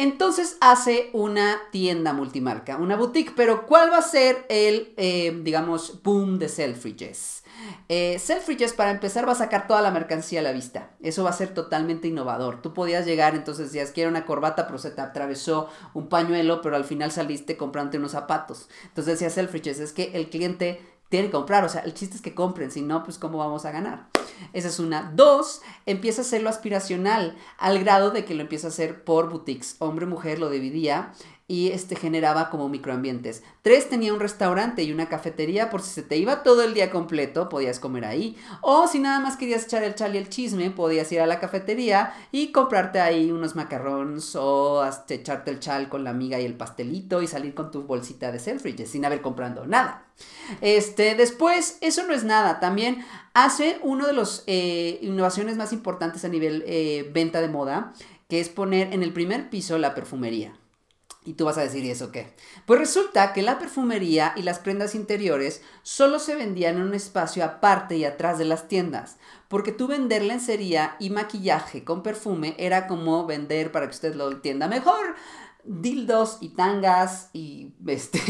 [0.00, 6.04] Entonces hace una tienda multimarca, una boutique, pero ¿cuál va a ser el, eh, digamos,
[6.04, 7.42] boom de Selfridges?
[7.88, 10.92] Eh, Selfridges, para empezar, va a sacar toda la mercancía a la vista.
[11.02, 12.62] Eso va a ser totalmente innovador.
[12.62, 16.76] Tú podías llegar, entonces decías, quiero una corbata, pero se te atravesó un pañuelo, pero
[16.76, 18.68] al final saliste comprando unos zapatos.
[18.84, 22.22] Entonces decía Selfridges, es que el cliente tiene que comprar, o sea, el chiste es
[22.22, 24.08] que compren, si no, pues cómo vamos a ganar.
[24.52, 25.10] Esa es una.
[25.14, 29.76] Dos, empieza a hacerlo aspiracional, al grado de que lo empieza a hacer por boutiques.
[29.78, 31.12] Hombre-mujer lo dividía
[31.50, 33.42] y este generaba como microambientes.
[33.62, 36.90] Tres, tenía un restaurante y una cafetería por si se te iba todo el día
[36.90, 38.36] completo, podías comer ahí.
[38.60, 41.40] O si nada más querías echar el chal y el chisme, podías ir a la
[41.40, 46.54] cafetería y comprarte ahí unos macarrones o echarte el chal con la amiga y el
[46.54, 50.06] pastelito y salir con tu bolsita de Selfridges sin haber comprando nada.
[50.60, 52.60] Este, después, eso no es nada.
[52.60, 57.94] También hace uno de las eh, innovaciones más importantes a nivel eh, venta de moda,
[58.28, 60.52] que es poner en el primer piso la perfumería.
[61.28, 62.32] Y tú vas a decir, ¿y eso qué?
[62.64, 67.44] Pues resulta que la perfumería y las prendas interiores solo se vendían en un espacio
[67.44, 72.86] aparte y atrás de las tiendas, porque tú vender lencería y maquillaje con perfume era
[72.86, 75.16] como vender para que usted lo entienda mejor
[75.68, 78.20] dildos y tangas y este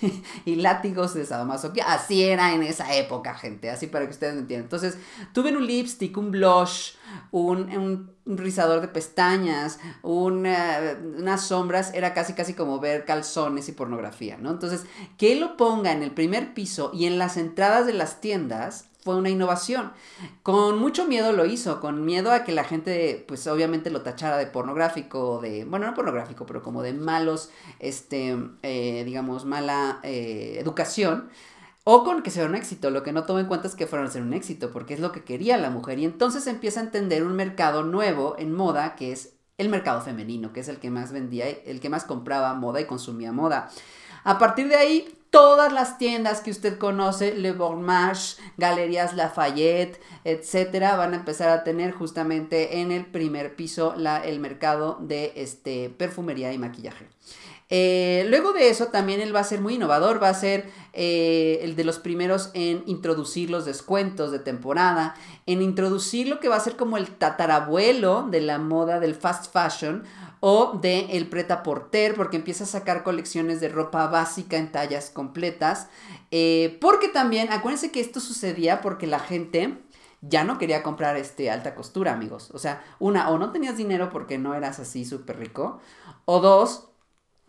[0.44, 1.92] y látigos de sadomasoquia.
[1.92, 4.66] Así era en esa época, gente, así para que ustedes entiendan.
[4.66, 4.98] Entonces,
[5.32, 6.92] tuve un lipstick, un blush,
[7.32, 14.36] un, un, rizador de pestañas, unas sombras, era casi casi como ver calzones y pornografía,
[14.36, 14.50] ¿no?
[14.50, 14.84] Entonces,
[15.18, 19.16] que lo ponga en el primer piso y en las entradas de las tiendas fue
[19.16, 19.92] una innovación.
[20.42, 24.36] Con mucho miedo lo hizo, con miedo a que la gente, pues obviamente lo tachara
[24.36, 30.56] de pornográfico, de, bueno, no pornográfico, pero como de malos, este, eh, digamos, mala eh,
[30.58, 31.30] educación.
[31.84, 34.06] O con que sea un éxito, lo que no tomo en cuenta es que fueron
[34.06, 35.98] a ser un éxito, porque es lo que quería la mujer.
[35.98, 40.52] Y entonces empieza a entender un mercado nuevo en moda, que es el mercado femenino,
[40.52, 43.68] que es el que más vendía, el que más compraba moda y consumía moda.
[44.22, 49.98] A partir de ahí, todas las tiendas que usted conoce, Le Bon Marche, Galerías Lafayette,
[50.24, 55.32] etcétera, van a empezar a tener justamente en el primer piso la, el mercado de
[55.34, 57.08] este, perfumería y maquillaje.
[57.70, 61.60] Eh, luego de eso también él va a ser muy innovador, va a ser eh,
[61.62, 65.14] el de los primeros en introducir los descuentos de temporada,
[65.46, 69.50] en introducir lo que va a ser como el tatarabuelo de la moda del fast
[69.50, 70.04] fashion
[70.44, 75.08] o de el preta porter porque empieza a sacar colecciones de ropa básica en tallas
[75.08, 75.86] completas
[76.32, 79.78] eh, porque también acuérdense que esto sucedía porque la gente
[80.20, 82.50] ya no quería comprar este alta costura amigos.
[82.50, 85.80] O sea una o no tenías dinero porque no eras así súper rico
[86.24, 86.88] o dos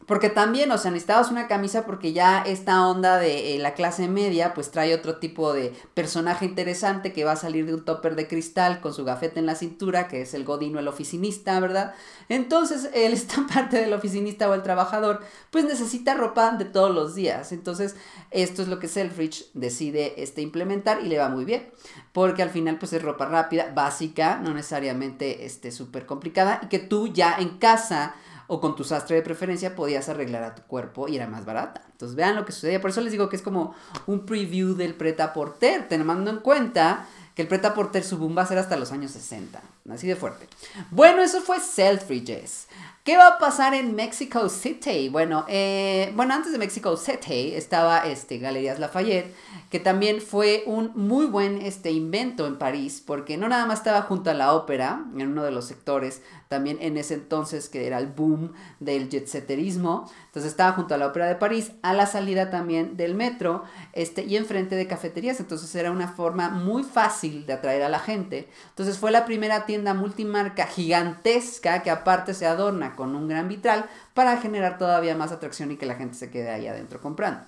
[0.05, 4.07] porque también, o sea, necesitabas una camisa porque ya esta onda de eh, la clase
[4.07, 8.15] media, pues trae otro tipo de personaje interesante que va a salir de un topper
[8.15, 11.93] de cristal con su gafete en la cintura, que es el godino, el oficinista, ¿verdad?
[12.29, 17.15] Entonces, él, esta parte del oficinista o el trabajador, pues necesita ropa de todos los
[17.15, 17.51] días.
[17.51, 17.95] Entonces,
[18.31, 21.69] esto es lo que Selfridge decide este, implementar y le va muy bien.
[22.11, 26.79] Porque al final, pues es ropa rápida, básica, no necesariamente este, súper complicada, y que
[26.79, 28.15] tú ya en casa
[28.47, 31.81] o con tu sastre de preferencia podías arreglar a tu cuerpo y era más barata.
[31.91, 32.81] Entonces vean lo que sucedía.
[32.81, 33.75] Por eso les digo que es como
[34.07, 38.43] un preview del Preta Porter, teniendo en cuenta que el Preta Porter su boom va
[38.43, 39.61] a ser hasta los años 60.
[39.89, 40.47] Así de fuerte.
[40.91, 42.67] Bueno, eso fue Selfridges.
[43.03, 45.09] ¿Qué va a pasar en Mexico City?
[45.09, 49.35] Bueno, eh, bueno, antes de Mexico City estaba este, Galerías Lafayette,
[49.73, 54.03] que también fue un muy buen este, invento en París, porque no nada más estaba
[54.03, 57.97] junto a la ópera, en uno de los sectores, también en ese entonces que era
[57.97, 62.51] el boom del jetseterismo, entonces estaba junto a la ópera de París, a la salida
[62.51, 67.53] también del metro, este, y enfrente de cafeterías, entonces era una forma muy fácil de
[67.53, 68.49] atraer a la gente.
[68.69, 73.89] Entonces fue la primera tienda multimarca gigantesca que aparte se adorna con un gran vitral
[74.13, 77.43] para generar todavía más atracción y que la gente se quede ahí adentro comprando.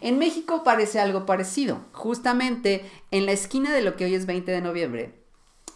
[0.00, 1.80] En México parece algo parecido.
[1.92, 5.14] Justamente en la esquina de lo que hoy es 20 de noviembre,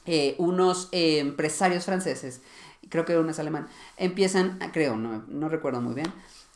[0.05, 2.41] eh, unos eh, empresarios franceses,
[2.89, 6.13] creo que uno es alemán, empiezan, creo, no, recuerdo muy bien,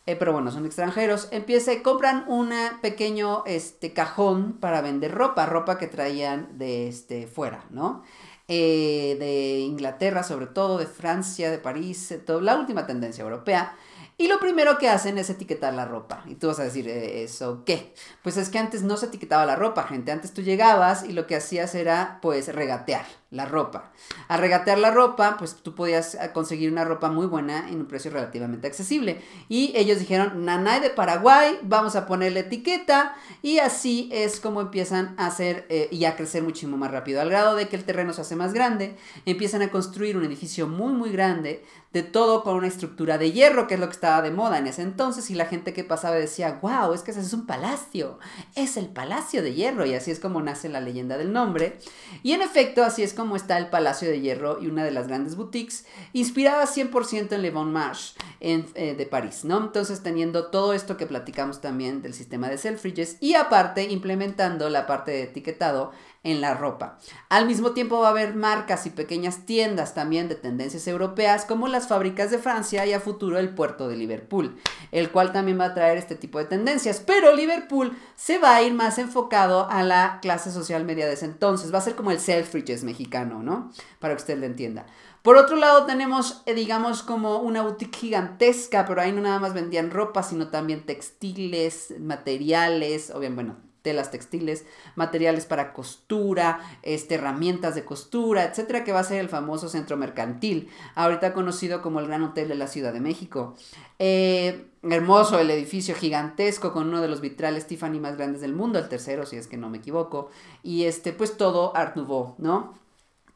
[0.07, 2.51] eh, pero bueno, son extranjeros, empieza, compran un
[2.83, 8.03] pequeño este, cajón para vender ropa, ropa que traían de este, fuera, ¿no?
[8.49, 13.77] de Inglaterra sobre todo, de Francia, de París, toda la última tendencia europea.
[14.19, 16.23] Y lo primero que hacen es etiquetar la ropa.
[16.27, 17.95] Y tú vas a decir, eh, ¿eso qué?
[18.23, 20.11] Pues es que antes no se etiquetaba la ropa, gente.
[20.11, 23.93] Antes tú llegabas y lo que hacías era, pues, regatear la ropa.
[24.29, 27.87] A regatear la ropa, pues tú podías eh, conseguir una ropa muy buena en un
[27.87, 29.21] precio relativamente accesible.
[29.49, 33.17] Y ellos dijeron, Nanay de Paraguay, vamos a ponerle etiqueta.
[33.43, 37.21] Y así es como empiezan a hacer eh, y a crecer muchísimo más rápido.
[37.21, 40.69] Al grado de que el terreno se hace más grande, empiezan a construir un edificio
[40.69, 44.21] muy, muy grande, de todo con una estructura de hierro, que es lo que estaba
[44.21, 45.31] de moda en ese entonces.
[45.31, 48.19] Y la gente que pasaba decía, wow, es que ese es un palacio.
[48.55, 49.85] Es el palacio de hierro.
[49.87, 51.79] Y así es como nace la leyenda del nombre.
[52.23, 55.09] Y en efecto, así es como está el Palacio de Hierro y una de las
[55.09, 59.59] grandes boutiques, inspirada 100% en Le Bon Marche eh, de París, ¿no?
[59.59, 64.87] Entonces teniendo todo esto que platicamos también del sistema de Selfridges y aparte implementando la
[64.87, 65.93] parte de etiquetado
[66.27, 66.99] en la ropa.
[67.29, 71.69] Al mismo tiempo va a haber marcas y pequeñas tiendas también de tendencias europeas como
[71.69, 74.57] las fábricas de Francia y a futuro el puerto de Liverpool,
[74.91, 78.63] el cual también va a traer este tipo de tendencias, pero Liverpool se va a
[78.63, 82.11] ir más enfocado a la clase social media de ese entonces, va a ser como
[82.11, 83.71] el Selfridges mexicano, ¿no?
[84.01, 84.87] Para que usted lo entienda.
[85.23, 89.55] Por otro lado tenemos, eh, digamos, como una boutique gigantesca, pero ahí no nada más
[89.55, 93.57] vendían ropa, sino también textiles, materiales, o bien, bueno,
[93.87, 94.65] telas textiles,
[94.97, 99.97] materiales para costura, este, herramientas de costura, etcétera, que va a ser el famoso centro
[99.97, 103.55] mercantil, ahorita conocido como el Gran Hotel de la Ciudad de México.
[104.01, 108.81] Eh, hermoso el edificio gigantesco con uno de los vitrales Tiffany más grandes del mundo,
[108.81, 110.31] el tercero, si es que no me equivoco,
[110.65, 112.75] y este, pues todo Art Nouveau, ¿no?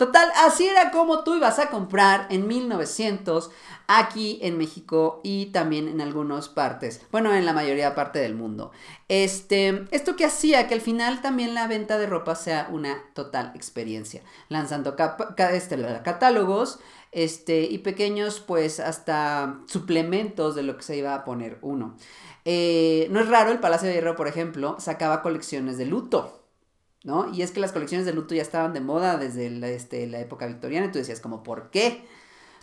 [0.00, 3.50] Total, así era como tú ibas a comprar en 1900
[3.86, 8.70] aquí en México y también en algunas partes, bueno, en la mayoría parte del mundo.
[9.08, 13.52] Este, esto que hacía que al final también la venta de ropa sea una total
[13.54, 14.96] experiencia, lanzando
[15.52, 16.78] este, catálogos
[17.12, 21.98] este, y pequeños pues hasta suplementos de lo que se iba a poner uno.
[22.46, 26.39] Eh, no es raro, el Palacio de Hierro, por ejemplo, sacaba colecciones de luto
[27.04, 27.32] ¿no?
[27.32, 30.20] Y es que las colecciones de luto ya estaban de moda desde la, este, la
[30.20, 32.04] época victoriana y tú decías como, ¿por qué?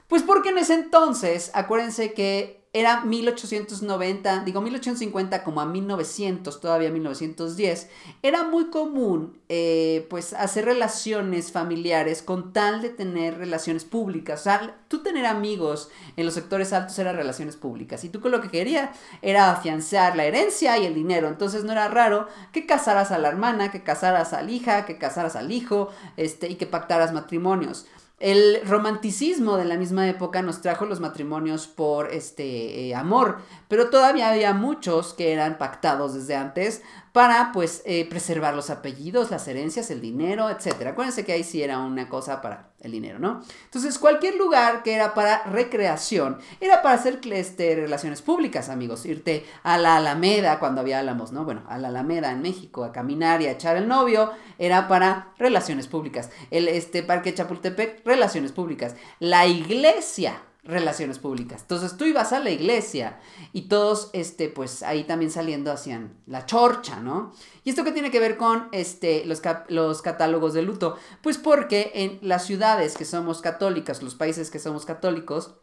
[0.07, 6.91] Pues porque en ese entonces, acuérdense que era 1890, digo 1850 como a 1900, todavía
[6.91, 7.89] 1910,
[8.21, 14.41] era muy común eh, pues hacer relaciones familiares con tal de tener relaciones públicas.
[14.41, 18.31] O sea, tú tener amigos en los sectores altos era relaciones públicas y tú con
[18.31, 18.91] lo que querías
[19.23, 21.29] era afianzar la herencia y el dinero.
[21.29, 24.99] Entonces no era raro que casaras a la hermana, que casaras a la hija, que
[24.99, 27.87] casaras al hijo este, y que pactaras matrimonios.
[28.19, 33.37] El romanticismo de la misma época nos trajo los matrimonios por este eh, amor,
[33.67, 36.81] pero todavía había muchos que eran pactados desde antes
[37.17, 40.89] para pues eh, preservar los apellidos, las herencias, el dinero, etc.
[40.89, 43.41] Acuérdense que ahí sí era una cosa para el dinero, ¿no?
[43.65, 49.03] Entonces cualquier lugar que era para recreación era para hacer este, relaciones públicas, amigos.
[49.07, 51.43] Irte a la Alameda cuando había álamos, ¿no?
[51.43, 55.33] Bueno, a la Alameda en México a caminar y a echar el novio era para
[55.39, 56.29] relaciones públicas.
[56.51, 58.95] El este, Parque Chapultepec, relaciones públicas.
[59.17, 61.61] La iglesia relaciones públicas.
[61.61, 63.19] Entonces tú ibas a la iglesia
[63.53, 67.33] y todos, este, pues ahí también saliendo hacían la chorcha, ¿no?
[67.63, 70.97] ¿Y esto qué tiene que ver con este, los, los catálogos de luto?
[71.21, 75.55] Pues porque en las ciudades que somos católicas, los países que somos católicos,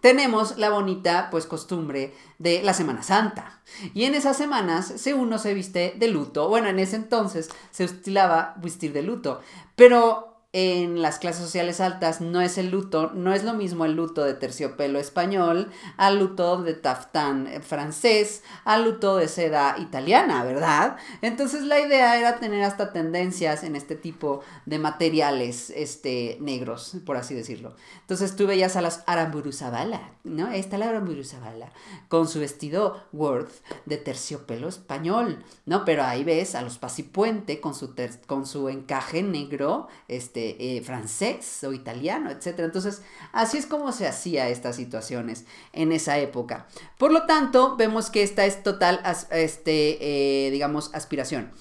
[0.00, 3.62] tenemos la bonita pues costumbre de la Semana Santa.
[3.94, 6.48] Y en esas semanas se uno se viste de luto.
[6.48, 9.40] Bueno, en ese entonces se estilaba vestir de luto.
[9.76, 13.96] Pero en las clases sociales altas no es el luto, no es lo mismo el
[13.96, 20.96] luto de terciopelo español, al luto de taftán francés, al luto de seda italiana, ¿verdad?
[21.22, 27.16] Entonces la idea era tener hasta tendencias en este tipo de materiales este, negros, por
[27.16, 27.74] así decirlo.
[28.02, 30.46] Entonces tú veías a las Aramburu Zavala, ¿no?
[30.46, 31.72] Ahí está la Aramburu Zavala,
[32.08, 33.50] con su vestido Worth
[33.86, 35.84] de terciopelo español, ¿no?
[35.84, 37.92] Pero ahí ves a los Pasipuente con su,
[38.28, 42.60] con su encaje negro, este, eh, francés o italiano, etc.
[42.60, 46.66] Entonces, así es como se hacía estas situaciones en esa época.
[46.98, 51.52] Por lo tanto, vemos que esta es total, este, eh, digamos, aspiración.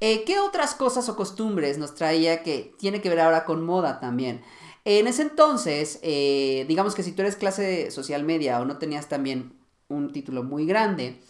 [0.00, 4.00] Eh, ¿Qué otras cosas o costumbres nos traía que tiene que ver ahora con moda
[4.00, 4.42] también?
[4.84, 9.52] En ese entonces, digamos que si tú eres clase social media o no tenías también
[9.86, 11.20] un título muy grande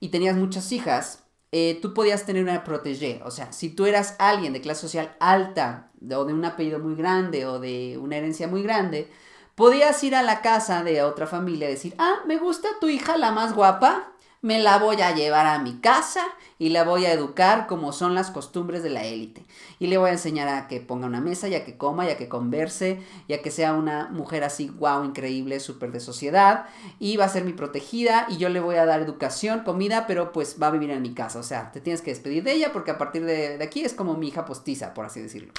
[0.00, 1.23] y tenías muchas hijas,
[1.56, 3.20] eh, tú podías tener una protégé.
[3.24, 6.96] O sea, si tú eras alguien de clase social alta o de un apellido muy
[6.96, 9.08] grande o de una herencia muy grande,
[9.54, 13.16] podías ir a la casa de otra familia y decir, ah, me gusta tu hija
[13.16, 14.13] la más guapa,
[14.44, 16.20] me la voy a llevar a mi casa
[16.58, 19.42] y la voy a educar como son las costumbres de la élite.
[19.78, 22.10] Y le voy a enseñar a que ponga una mesa y a que coma y
[22.10, 26.66] a que converse y a que sea una mujer así, wow, increíble, súper de sociedad.
[26.98, 30.30] Y va a ser mi protegida y yo le voy a dar educación, comida, pero
[30.30, 31.38] pues va a vivir en mi casa.
[31.38, 33.94] O sea, te tienes que despedir de ella porque a partir de, de aquí es
[33.94, 35.54] como mi hija postiza, por así decirlo.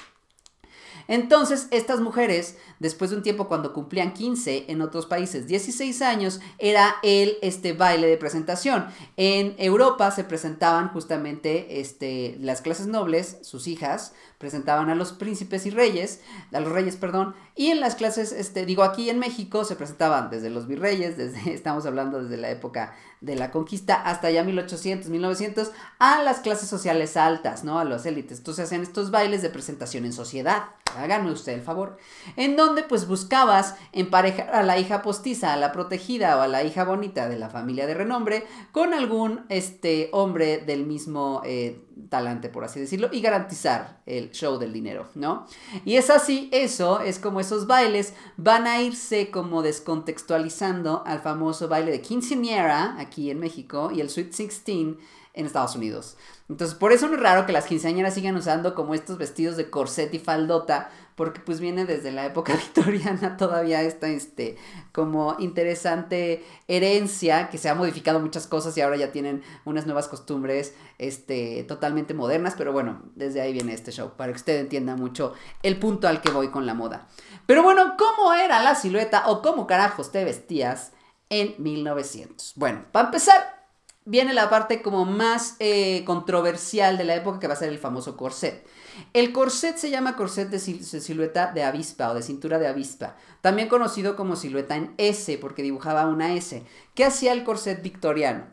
[1.08, 6.40] Entonces, estas mujeres, después de un tiempo cuando cumplían 15, en otros países 16 años,
[6.58, 8.86] era el este, baile de presentación.
[9.16, 15.64] En Europa se presentaban justamente este, las clases nobles, sus hijas, presentaban a los príncipes
[15.66, 16.20] y reyes,
[16.52, 20.28] a los reyes, perdón, y en las clases, este, digo, aquí en México se presentaban
[20.28, 25.08] desde los virreyes, desde, estamos hablando desde la época de la conquista hasta ya 1800,
[25.08, 27.78] 1900, a las clases sociales altas, ¿no?
[27.78, 28.38] A las élites.
[28.38, 30.64] Entonces hacían estos bailes de presentación en sociedad,
[30.98, 31.96] háganme usted el favor,
[32.36, 36.62] en donde pues buscabas emparejar a la hija postiza, a la protegida o a la
[36.62, 41.40] hija bonita de la familia de renombre con algún, este, hombre del mismo...
[41.44, 45.46] Eh, talante, por así decirlo, y garantizar el show del dinero, ¿no?
[45.84, 51.68] Y es así, eso es como esos bailes van a irse como descontextualizando al famoso
[51.68, 54.96] baile de quinceañera aquí en México y el Sweet 16
[55.36, 56.16] en Estados Unidos.
[56.48, 59.68] Entonces, por eso no es raro que las quinceañeras sigan usando como estos vestidos de
[59.68, 64.56] corset y faldota, porque pues viene desde la época victoriana todavía esta, este,
[64.92, 70.06] como interesante herencia que se ha modificado muchas cosas y ahora ya tienen unas nuevas
[70.06, 74.94] costumbres, este, totalmente modernas, pero bueno, desde ahí viene este show, para que usted entienda
[74.94, 77.08] mucho el punto al que voy con la moda.
[77.46, 80.92] Pero bueno, ¿cómo era la silueta o cómo carajos te vestías
[81.30, 82.52] en 1900?
[82.56, 83.56] Bueno, para empezar,
[84.04, 87.78] viene la parte como más eh, controversial de la época que va a ser el
[87.78, 88.66] famoso corset.
[89.12, 93.68] El corset se llama corset de, silueta de avispa o de cintura de avispa, también
[93.68, 96.62] conocido como silueta en S porque dibujaba una S.
[96.94, 98.46] ¿Qué hacía el corset victoriano?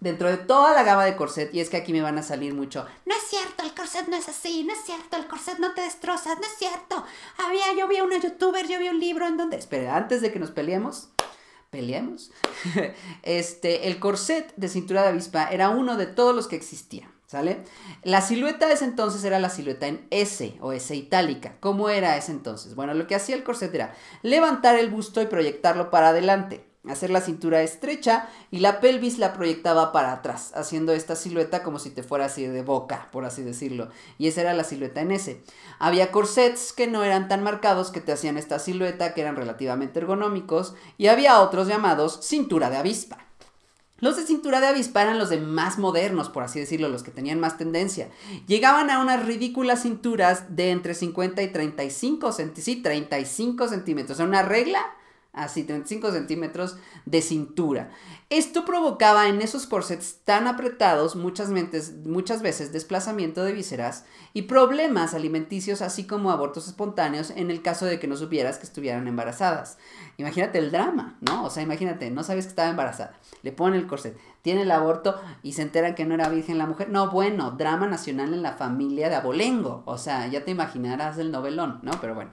[0.00, 2.54] Dentro de toda la gama de corset, y es que aquí me van a salir
[2.54, 5.74] mucho, no es cierto, el corset no es así, no es cierto, el corset no
[5.74, 7.04] te destroza, no es cierto.
[7.44, 9.56] Había, yo vi a una youtuber, yo vi un libro en donde...
[9.56, 11.08] Espera, antes de que nos peleemos,
[11.70, 12.30] peleemos.
[13.24, 17.17] este, el corset de cintura de avispa era uno de todos los que existían.
[17.28, 17.62] ¿Sale?
[18.04, 21.56] La silueta de ese entonces era la silueta en S o S itálica.
[21.60, 22.74] ¿Cómo era ese entonces?
[22.74, 27.10] Bueno, lo que hacía el corset era levantar el busto y proyectarlo para adelante, hacer
[27.10, 31.90] la cintura estrecha y la pelvis la proyectaba para atrás, haciendo esta silueta como si
[31.90, 33.90] te fuera así de boca, por así decirlo.
[34.16, 35.42] Y esa era la silueta en S.
[35.78, 39.98] Había corsets que no eran tan marcados que te hacían esta silueta, que eran relativamente
[39.98, 43.27] ergonómicos, y había otros llamados cintura de avispa.
[44.00, 47.10] Los de cintura de avispa eran los de más modernos, por así decirlo, los que
[47.10, 48.08] tenían más tendencia.
[48.46, 52.64] Llegaban a unas ridículas cinturas de entre 50 y 35 centímetros.
[52.64, 54.16] Sí, 35 centímetros.
[54.16, 54.86] O sea, una regla
[55.32, 56.76] así 35 centímetros
[57.06, 57.90] de cintura.
[58.30, 61.50] Esto provocaba en esos corsets tan apretados muchas,
[62.04, 67.86] muchas veces desplazamiento de vísceras y problemas alimenticios, así como abortos espontáneos en el caso
[67.86, 69.78] de que no supieras que estuvieran embarazadas.
[70.18, 71.44] Imagínate el drama, ¿no?
[71.44, 75.14] O sea, imagínate, no sabes que estaba embarazada, le ponen el corset, tiene el aborto
[75.44, 76.88] y se enteran que no era virgen la mujer.
[76.88, 79.84] No, bueno, drama nacional en la familia de Abolengo.
[79.86, 81.92] O sea, ya te imaginarás el novelón, ¿no?
[82.00, 82.32] Pero bueno.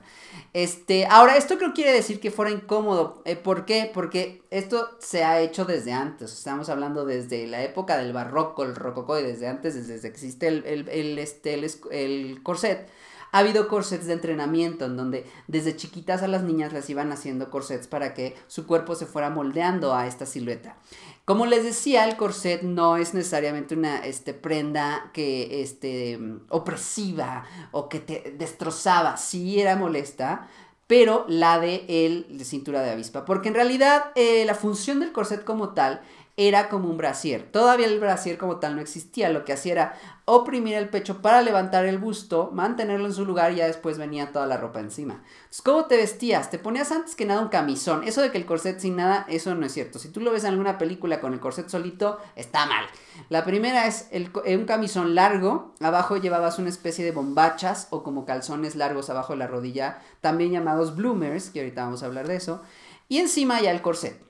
[0.54, 3.22] Este, ahora, esto creo quiere decir que fuera incómodo.
[3.26, 3.92] Eh, ¿Por qué?
[3.94, 6.34] Porque esto se ha hecho desde antes.
[6.34, 10.48] Estamos hablando desde la época del barroco, el rococó, y desde antes, desde que existe
[10.48, 12.90] el, el, este, el, el corset
[13.32, 17.50] ha habido corsets de entrenamiento en donde desde chiquitas a las niñas las iban haciendo
[17.50, 20.78] corsets para que su cuerpo se fuera moldeando a esta silueta.
[21.26, 26.20] Como les decía, el corset no es necesariamente una este, prenda que este,
[26.50, 29.18] opresiva o que te destrozaba.
[29.18, 30.48] Sí era molesta,
[30.86, 33.26] pero la de el de cintura de avispa.
[33.26, 36.02] Porque en realidad eh, la función del corset como tal
[36.38, 37.50] era como un brasier.
[37.50, 39.30] Todavía el brasier como tal no existía.
[39.30, 39.94] Lo que hacía era
[40.26, 44.34] oprimir el pecho para levantar el busto, mantenerlo en su lugar y ya después venía
[44.34, 45.24] toda la ropa encima.
[45.64, 46.50] ¿cómo te vestías?
[46.50, 48.04] Te ponías antes que nada un camisón.
[48.04, 49.98] Eso de que el corset sin nada, eso no es cierto.
[49.98, 52.86] Si tú lo ves en alguna película con el corset solito, está mal.
[53.30, 55.74] La primera es eh, un camisón largo.
[55.80, 60.52] Abajo llevabas una especie de bombachas o como calzones largos abajo de la rodilla, también
[60.52, 62.62] llamados bloomers, que ahorita vamos a hablar de eso.
[63.08, 64.26] Y encima ya el corset.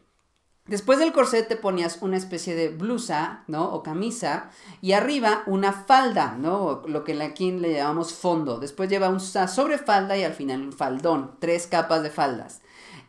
[0.68, 3.72] Después del corset te ponías una especie de blusa, ¿no?
[3.72, 4.50] O camisa.
[4.82, 6.82] Y arriba una falda, ¿no?
[6.88, 8.60] Lo que aquí le llamamos fondo.
[8.60, 11.36] Después lleva una sobrefalda y al final un faldón.
[11.40, 12.62] Tres capas de faldas.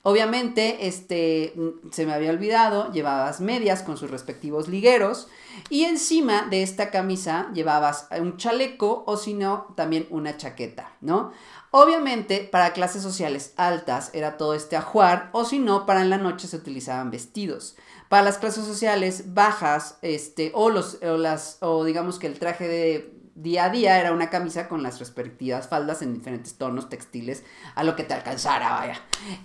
[0.09, 1.53] Obviamente, este,
[1.91, 5.27] se me había olvidado, llevabas medias con sus respectivos ligueros.
[5.69, 11.33] Y encima de esta camisa llevabas un chaleco o si no, también una chaqueta, ¿no?
[11.73, 16.19] Obviamente, para clases sociales altas era todo este ajuar, o si no, para en la
[16.19, 17.75] noche se utilizaban vestidos.
[18.09, 22.69] Para las clases sociales bajas, este, o los, o las, o digamos que el traje
[22.69, 27.45] de día a día era una camisa con las respectivas faldas en diferentes tonos textiles
[27.75, 29.01] a lo que te alcanzara, vaya.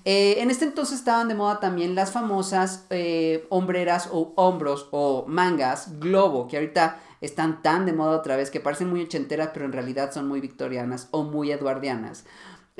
[0.05, 5.25] Eh, en este entonces estaban de moda también las famosas eh, hombreras o hombros o
[5.27, 9.65] mangas globo, que ahorita están tan de moda otra vez que parecen muy ochenteras, pero
[9.65, 12.25] en realidad son muy victorianas o muy eduardianas.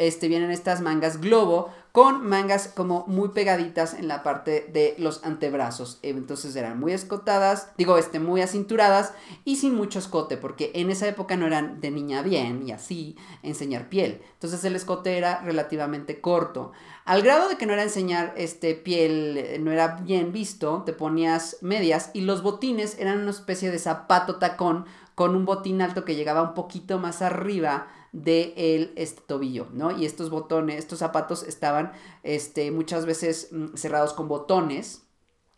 [0.02, 5.24] Este, vienen estas mangas globo con mangas como muy pegaditas en la parte de los
[5.24, 6.00] antebrazos.
[6.02, 9.14] Entonces eran muy escotadas, digo, este, muy acinturadas
[9.46, 13.16] y sin mucho escote, porque en esa época no eran de niña bien y así
[13.44, 14.24] enseñar piel.
[14.34, 16.72] Entonces el escote era relativamente corto.
[17.06, 21.58] Al grado de que no era enseñar este piel, no era bien visto, te ponías
[21.62, 26.16] medias y los botines eran una especie de zapato tacón con un botín alto que
[26.16, 29.98] llegaba un poquito más arriba de el este, tobillo, ¿no?
[29.98, 31.94] Y estos botones, estos zapatos estaban
[32.24, 35.04] este, muchas veces mm, cerrados con botones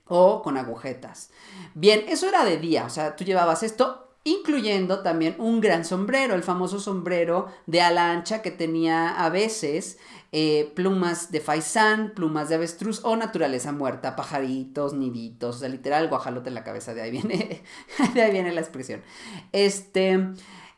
[0.08, 1.32] o con agujetas.
[1.74, 6.34] Bien, eso era de día, o sea, tú llevabas esto incluyendo también un gran sombrero,
[6.34, 9.98] el famoso sombrero de ala ancha que tenía a veces
[10.32, 16.08] eh, plumas de faisán, plumas de avestruz o naturaleza muerta, pajaritos, niditos, o sea, literal
[16.08, 17.64] guajalote en la cabeza, de ahí viene,
[18.14, 19.02] de ahí viene la expresión.
[19.52, 20.34] Este,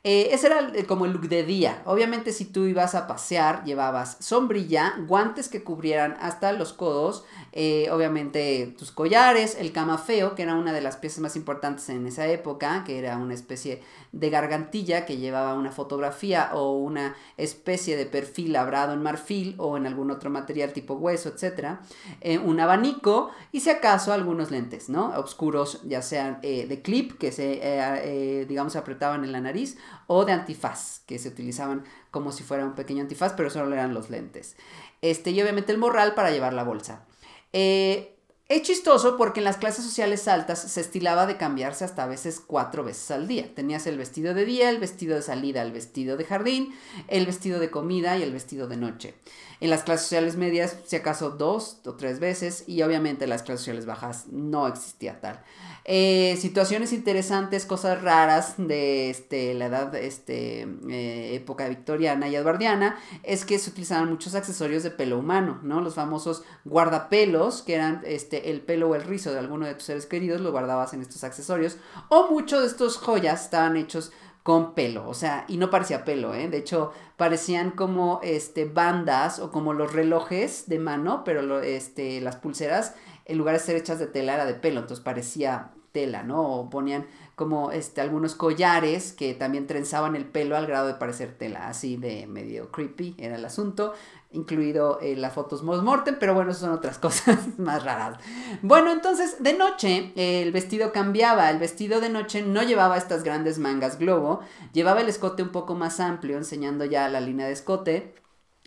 [0.07, 1.81] eh, ese era como el look de día.
[1.85, 7.89] Obviamente si tú ibas a pasear, llevabas sombrilla, guantes que cubrieran hasta los codos, eh,
[7.89, 12.27] obviamente tus collares, el camafeo, que era una de las piezas más importantes en esa
[12.27, 13.81] época, que era una especie
[14.11, 19.75] de gargantilla que llevaba una fotografía o una especie de perfil labrado en marfil o
[19.75, 21.79] en algún otro material tipo hueso, etc.
[22.21, 25.07] Eh, un abanico y si acaso algunos lentes, ¿no?
[25.17, 29.77] Oscuros, ya sean de clip, que se, digamos, apretaban en la nariz,
[30.07, 33.93] o de antifaz, que se utilizaban como si fuera un pequeño antifaz, pero solo eran
[33.93, 34.55] los lentes.
[35.01, 37.05] Este, y obviamente el morral para llevar la bolsa.
[37.53, 38.11] Eh,
[38.47, 42.39] Es chistoso porque en las clases sociales altas se estilaba de cambiarse hasta a veces
[42.39, 43.49] cuatro veces al día.
[43.55, 46.75] Tenías el vestido de día, el vestido de salida, el vestido de jardín,
[47.07, 49.15] el vestido de comida y el vestido de noche.
[49.59, 53.43] En las clases sociales medias, si acaso dos o tres veces, y obviamente en las
[53.43, 55.41] clases sociales bajas no existía tal.
[55.87, 62.97] Eh, situaciones interesantes, cosas raras de este, la edad, este, eh, época victoriana y edwardiana,
[63.21, 65.81] es que se utilizaban muchos accesorios de pelo humano, ¿no?
[65.81, 69.83] Los famosos guardapelos, que eran este, el pelo o el rizo de alguno de tus
[69.83, 71.77] seres queridos, lo guardabas en estos accesorios,
[72.09, 74.11] o muchos de estos joyas estaban hechos
[74.45, 76.47] con pelo, o sea, y no parecía pelo, ¿eh?
[76.47, 82.21] De hecho, parecían como, este, bandas o como los relojes de mano, pero lo, este,
[82.21, 82.93] las pulseras,
[83.25, 86.43] en lugar de ser hechas de tela, era de pelo, entonces parecía tela, ¿no?
[86.43, 91.35] O ponían como este, algunos collares que también trenzaban el pelo al grado de parecer
[91.35, 93.93] tela, así de medio creepy era el asunto,
[94.35, 98.19] incluido eh, las fotos post-mortem, pero bueno, son otras cosas más raras.
[98.61, 103.57] Bueno, entonces de noche el vestido cambiaba, el vestido de noche no llevaba estas grandes
[103.57, 104.41] mangas globo,
[104.73, 108.13] llevaba el escote un poco más amplio, enseñando ya la línea de escote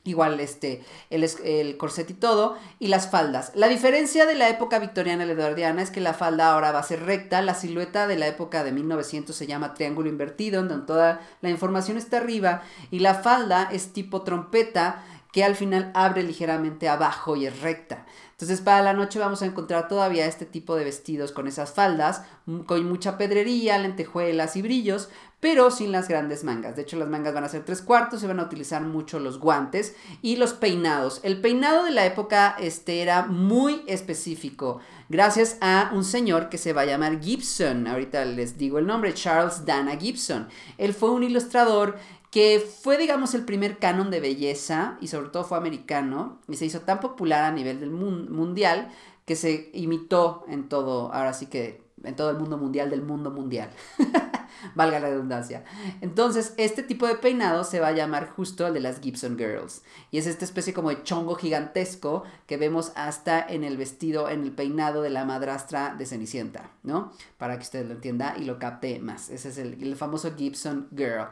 [0.09, 3.53] igual este, el, el, corset y todo, y las faldas.
[3.55, 6.85] La diferencia de la época victoriana y eduardiana es que la falda ahora va a
[6.85, 11.21] ser recta, la silueta de la época de 1900 se llama triángulo invertido, donde toda
[11.41, 16.89] la información está arriba, y la falda es tipo trompeta, que al final abre ligeramente
[16.89, 18.07] abajo y es recta.
[18.33, 22.23] Entonces para la noche vamos a encontrar todavía este tipo de vestidos con esas faldas,
[22.67, 25.09] con mucha pedrería, lentejuelas y brillos,
[25.41, 26.75] pero sin las grandes mangas.
[26.75, 29.39] De hecho, las mangas van a ser tres cuartos, se van a utilizar mucho los
[29.39, 31.21] guantes y los peinados.
[31.23, 36.73] El peinado de la época este, era muy específico, gracias a un señor que se
[36.73, 37.87] va a llamar Gibson.
[37.87, 40.49] Ahorita les digo el nombre, Charles Dana Gibson.
[40.77, 41.97] Él fue un ilustrador
[42.31, 46.67] que fue, digamos, el primer canon de belleza y sobre todo fue americano y se
[46.67, 48.91] hizo tan popular a nivel del mundial
[49.25, 53.31] que se imitó en todo, ahora sí que en todo el mundo mundial del mundo
[53.31, 53.71] mundial.
[54.75, 55.65] valga la redundancia.
[56.01, 59.83] Entonces, este tipo de peinado se va a llamar justo el de las Gibson Girls.
[60.11, 64.43] Y es esta especie como de chongo gigantesco que vemos hasta en el vestido, en
[64.43, 67.13] el peinado de la madrastra de Cenicienta, ¿no?
[67.37, 69.31] Para que usted lo entienda y lo capte más.
[69.31, 71.29] Ese es el, famoso Gibson Girl.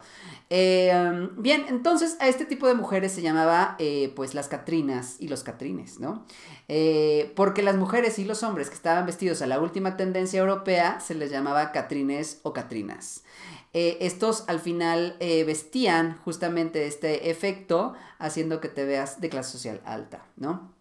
[0.50, 5.28] Eh, bien, entonces a este tipo de mujeres se llamaba eh, pues las Catrinas y
[5.28, 6.24] los Catrines, ¿no?
[6.68, 10.55] Eh, porque las mujeres y los hombres que estaban vestidos a la última tendencia europea
[11.00, 13.24] se les llamaba Catrines o Catrinas.
[13.72, 19.52] Eh, estos al final eh, vestían justamente este efecto haciendo que te veas de clase
[19.52, 20.74] social alta, ¿no?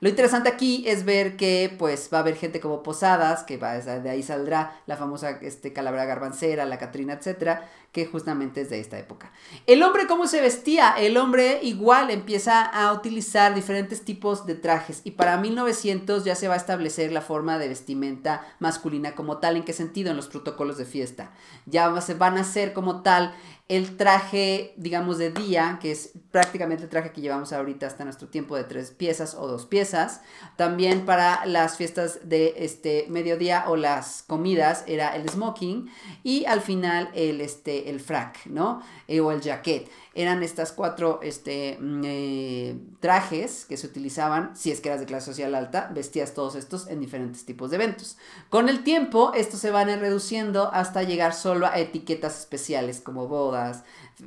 [0.00, 3.78] Lo interesante aquí es ver que pues va a haber gente como Posadas, que va,
[3.78, 8.80] de ahí saldrá la famosa este, Calabra Garbancera, la Catrina, etcétera, que justamente es de
[8.80, 9.30] esta época.
[9.68, 10.90] El hombre, ¿cómo se vestía?
[10.98, 16.48] El hombre igual empieza a utilizar diferentes tipos de trajes y para 1900 ya se
[16.48, 19.56] va a establecer la forma de vestimenta masculina como tal.
[19.56, 20.10] ¿En qué sentido?
[20.10, 21.30] En los protocolos de fiesta.
[21.66, 23.32] Ya se van a hacer como tal
[23.68, 28.28] el traje, digamos, de día, que es prácticamente el traje que llevamos ahorita hasta nuestro
[28.28, 30.20] tiempo de tres piezas o dos piezas.
[30.56, 35.90] También para las fiestas de este mediodía o las comidas era el smoking
[36.22, 38.82] y al final el, este, el frac, ¿no?
[39.08, 44.70] Eh, o el jacket eran estas cuatro este, mm, eh, trajes que se utilizaban, si
[44.70, 48.16] es que eras de clase social alta, vestías todos estos en diferentes tipos de eventos.
[48.48, 53.82] Con el tiempo, estos se van reduciendo hasta llegar solo a etiquetas especiales como bodas,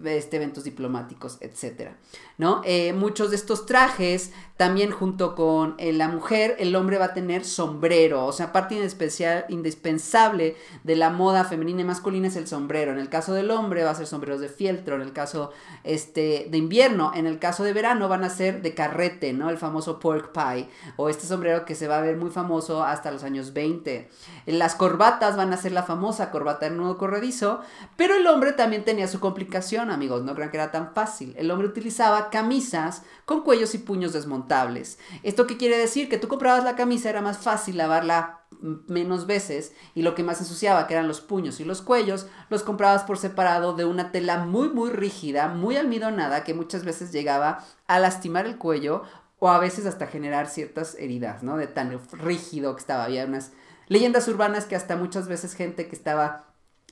[0.06, 1.92] este, eventos diplomáticos, etc.
[2.38, 2.62] ¿no?
[2.66, 7.14] Eh, muchos de estos trajes, también junto con eh, la mujer, el hombre va a
[7.14, 12.48] tener sombrero, o sea, parte especial, indispensable de la moda femenina y masculina es el
[12.48, 12.92] sombrero.
[12.92, 15.52] En el caso del hombre va a ser sombreros de fieltro, en el caso
[15.84, 19.50] este, de invierno, en el caso de verano van a ser de carrete, ¿no?
[19.50, 23.12] El famoso pork pie, o este sombrero que se va a ver muy famoso hasta
[23.12, 24.10] los años 20.
[24.48, 27.62] Las corbatas van a ser la famosa corbata en nudo corredizo,
[27.96, 31.34] pero el hombre también tenía su complicación, amigos, no crean que era tan fácil.
[31.38, 35.00] El hombre utilizaba camisas con cuellos y puños desmontables.
[35.24, 36.10] ¿Esto qué quiere decir?
[36.10, 38.42] Que tú comprabas la camisa, era más fácil lavarla
[38.88, 42.64] menos veces y lo que más ensuciaba, que eran los puños y los cuellos, los
[42.64, 47.64] comprabas por separado de una tela muy muy rígida, muy almidonada, que muchas veces llegaba
[47.88, 49.04] a lastimar el cuello
[49.40, 51.58] o a veces hasta generar ciertas heridas, ¿no?
[51.58, 53.04] De tan rígido que estaba.
[53.04, 53.52] Había unas
[53.88, 56.48] leyendas urbanas que hasta muchas veces gente que estaba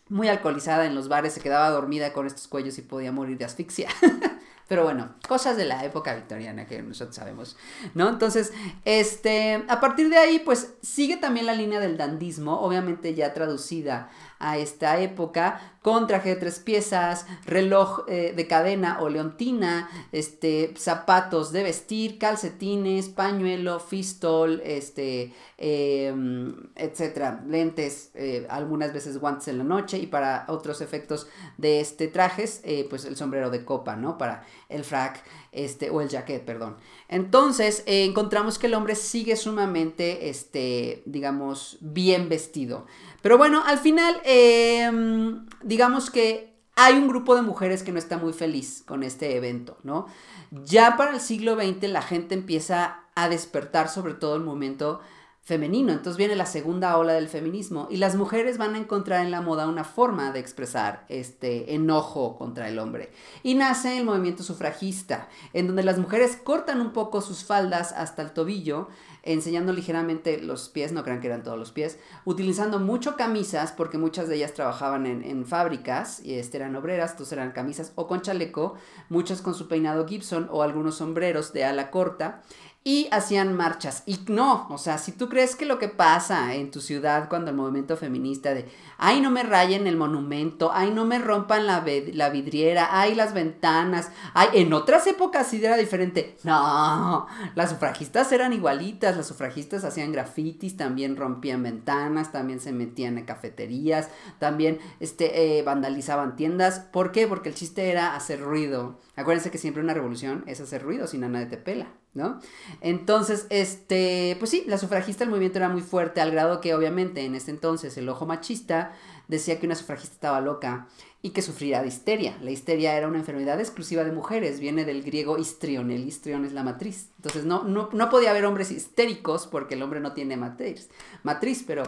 [0.09, 3.45] muy alcoholizada en los bares se quedaba dormida con estos cuellos y podía morir de
[3.45, 3.89] asfixia.
[4.67, 7.55] Pero bueno, cosas de la época victoriana que nosotros sabemos,
[7.93, 8.09] ¿no?
[8.09, 8.51] Entonces,
[8.83, 14.09] este, a partir de ahí, pues sigue también la línea del dandismo, obviamente ya traducida
[14.39, 20.73] a esta época, con traje de tres piezas, reloj eh, de cadena o leontina, este,
[20.77, 29.59] zapatos de vestir, calcetines, pañuelo, fistol, este, em, etcétera, lentes, eh, algunas veces guantes en
[29.59, 31.27] la noche y para otros efectos
[31.57, 34.17] de este trajes, eh, pues el sombrero de copa, ¿no?
[34.17, 36.77] Para el frac, este, o el jacket, perdón.
[37.07, 42.87] Entonces, encontramos que el hombre sigue sumamente, este, digamos, bien vestido.
[43.25, 48.19] Pero bueno, al final, em, digamos que hay un grupo de mujeres que no está
[48.19, 50.05] muy feliz con este evento, ¿no?
[50.51, 55.01] Ya para el siglo XX la gente empieza a despertar sobre todo el momento
[55.45, 55.93] femenino.
[55.93, 59.41] Entonces viene la segunda ola del feminismo y las mujeres van a encontrar en la
[59.41, 63.11] moda una forma de expresar este enojo contra el hombre.
[63.43, 68.23] Y nace el movimiento sufragista, en donde las mujeres cortan un poco sus faldas hasta
[68.23, 68.87] el tobillo,
[69.25, 73.97] enseñando ligeramente los pies, no crean que eran todos los pies, utilizando mucho camisas, porque
[73.97, 78.21] muchas de ellas trabajaban en, fábricas y este, eran obreras, entonces eran camisas o con
[78.21, 78.75] chaleco,
[79.09, 82.41] muchas con su peinado Gibson o algunos sombreros de ala corta
[82.87, 84.03] y hacían marchas.
[84.05, 87.49] Y no, o sea, si tú crees que lo que pasa en tu ciudad cuando
[87.49, 88.69] el movimiento feminista de,
[88.99, 91.83] ay, no me rayen el monumento, ay, no me rompan la,
[92.13, 96.37] la vidriera, ay, las ventanas, ay, en otras épocas sí era diferente.
[96.43, 97.25] No,
[97.55, 103.25] las sufragistas eran igualitas, las sufragistas hacían grafitis, también rompían ventanas, también se metían en
[103.25, 106.81] cafeterías, también este, eh, vandalizaban tiendas.
[106.81, 107.27] ¿Por qué?
[107.27, 108.99] Porque el chiste era hacer ruido.
[109.15, 111.87] Acuérdense que siempre una revolución es hacer ruido, si nadie te pela.
[112.15, 112.39] ¿No?
[112.81, 117.23] Entonces, este, pues sí, la sufragista el movimiento era muy fuerte, al grado que obviamente
[117.23, 118.93] en ese entonces el ojo machista
[119.27, 120.87] decía que una sufragista estaba loca
[121.21, 122.37] y que sufría de histeria.
[122.41, 126.53] La histeria era una enfermedad exclusiva de mujeres, viene del griego histrión, el histrión es
[126.53, 127.09] la matriz.
[127.17, 130.89] Entonces no, no, no podía haber hombres histéricos porque el hombre no tiene matriz,
[131.23, 131.83] matriz pero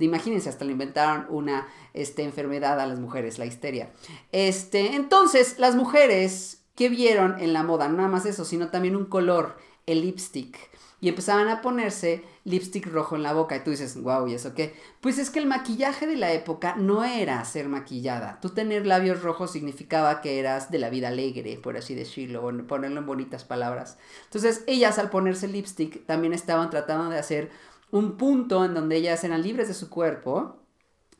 [0.00, 3.92] imagínense, hasta le inventaron una este, enfermedad a las mujeres, la histeria.
[4.32, 8.96] Este, entonces, las mujeres que vieron en la moda, no nada más eso, sino también
[8.96, 9.56] un color
[9.88, 10.56] el lipstick.
[11.00, 13.56] Y empezaban a ponerse lipstick rojo en la boca.
[13.56, 14.74] Y tú dices, wow, ¿y eso qué?
[15.00, 18.40] Pues es que el maquillaje de la época no era ser maquillada.
[18.40, 23.00] Tú tener labios rojos significaba que eras de la vida alegre, por así decirlo, ponerlo
[23.00, 23.96] en bonitas palabras.
[24.24, 27.50] Entonces, ellas al ponerse lipstick también estaban tratando de hacer
[27.90, 30.57] un punto en donde ellas eran libres de su cuerpo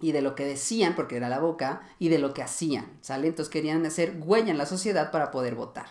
[0.01, 3.27] y de lo que decían, porque era la boca, y de lo que hacían, ¿sale?
[3.27, 5.87] Entonces querían hacer huella en la sociedad para poder votar.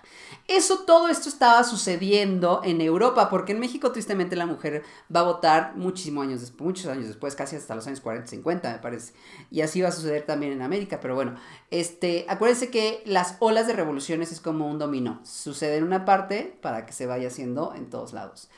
[0.48, 4.84] Eso, todo esto estaba sucediendo en Europa, porque en México tristemente la mujer
[5.14, 8.80] va a votar muchísimos años muchos años después, casi hasta los años 40, 50 me
[8.80, 9.14] parece.
[9.52, 11.36] Y así va a suceder también en América, pero bueno,
[11.72, 16.58] este, acuérdense que las olas de revoluciones es como un dominó, sucede en una parte
[16.62, 18.50] para que se vaya haciendo en todos lados.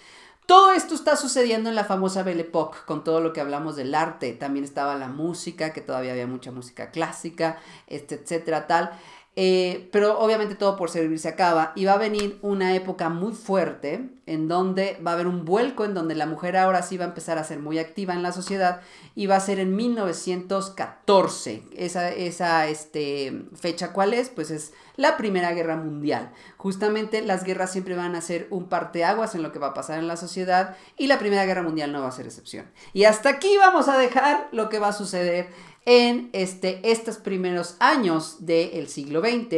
[0.49, 3.93] Todo esto está sucediendo en la famosa Belle Époque, con todo lo que hablamos del
[3.93, 4.33] arte.
[4.33, 8.89] También estaba la música, que todavía había mucha música clásica, etcétera, tal.
[9.35, 13.31] Eh, pero obviamente todo por servir se acaba y va a venir una época muy
[13.31, 17.05] fuerte en donde va a haber un vuelco en donde la mujer ahora sí va
[17.05, 18.81] a empezar a ser muy activa en la sociedad
[19.15, 21.63] y va a ser en 1914.
[21.75, 24.29] Esa, esa este, fecha cuál es?
[24.29, 26.31] Pues es la Primera Guerra Mundial.
[26.57, 29.97] Justamente las guerras siempre van a ser un parteaguas en lo que va a pasar
[29.99, 32.65] en la sociedad y la Primera Guerra Mundial no va a ser excepción.
[32.93, 35.47] Y hasta aquí vamos a dejar lo que va a suceder
[35.85, 39.53] en este, estos primeros años del siglo XX,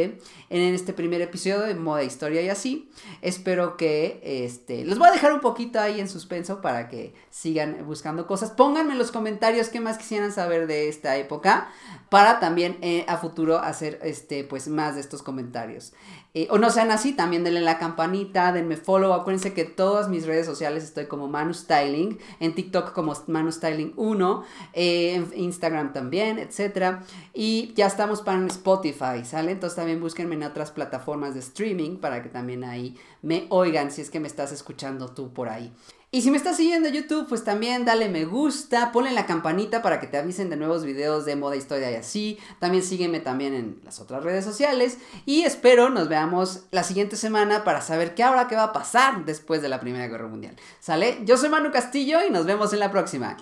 [0.50, 2.90] en este primer episodio de Moda, Historia y así.
[3.20, 7.84] Espero que este, los voy a dejar un poquito ahí en suspenso para que sigan
[7.86, 8.50] buscando cosas.
[8.50, 11.70] Pónganme en los comentarios qué más quisieran saber de esta época
[12.08, 15.92] para también eh, a futuro hacer este, pues, más de estos comentarios.
[16.34, 19.12] Eh, o no sean así, también denle la campanita, denme follow.
[19.12, 23.92] Acuérdense que todas mis redes sociales estoy como Manu Styling, en TikTok como Manu Styling
[23.96, 27.00] 1, eh, en Instagram también, etc.
[27.34, 29.52] Y ya estamos para Spotify, ¿sale?
[29.52, 34.00] Entonces también búsquenme en otras plataformas de streaming para que también ahí me oigan si
[34.00, 35.70] es que me estás escuchando tú por ahí.
[36.14, 39.80] Y si me estás siguiendo en YouTube, pues también dale me gusta, ponle la campanita
[39.80, 42.38] para que te avisen de nuevos videos de moda, historia y así.
[42.58, 47.64] También sígueme también en las otras redes sociales y espero nos veamos la siguiente semana
[47.64, 50.54] para saber qué ahora qué va a pasar después de la Primera Guerra Mundial.
[50.80, 51.20] ¿Sale?
[51.24, 53.38] Yo soy Manu Castillo y nos vemos en la próxima.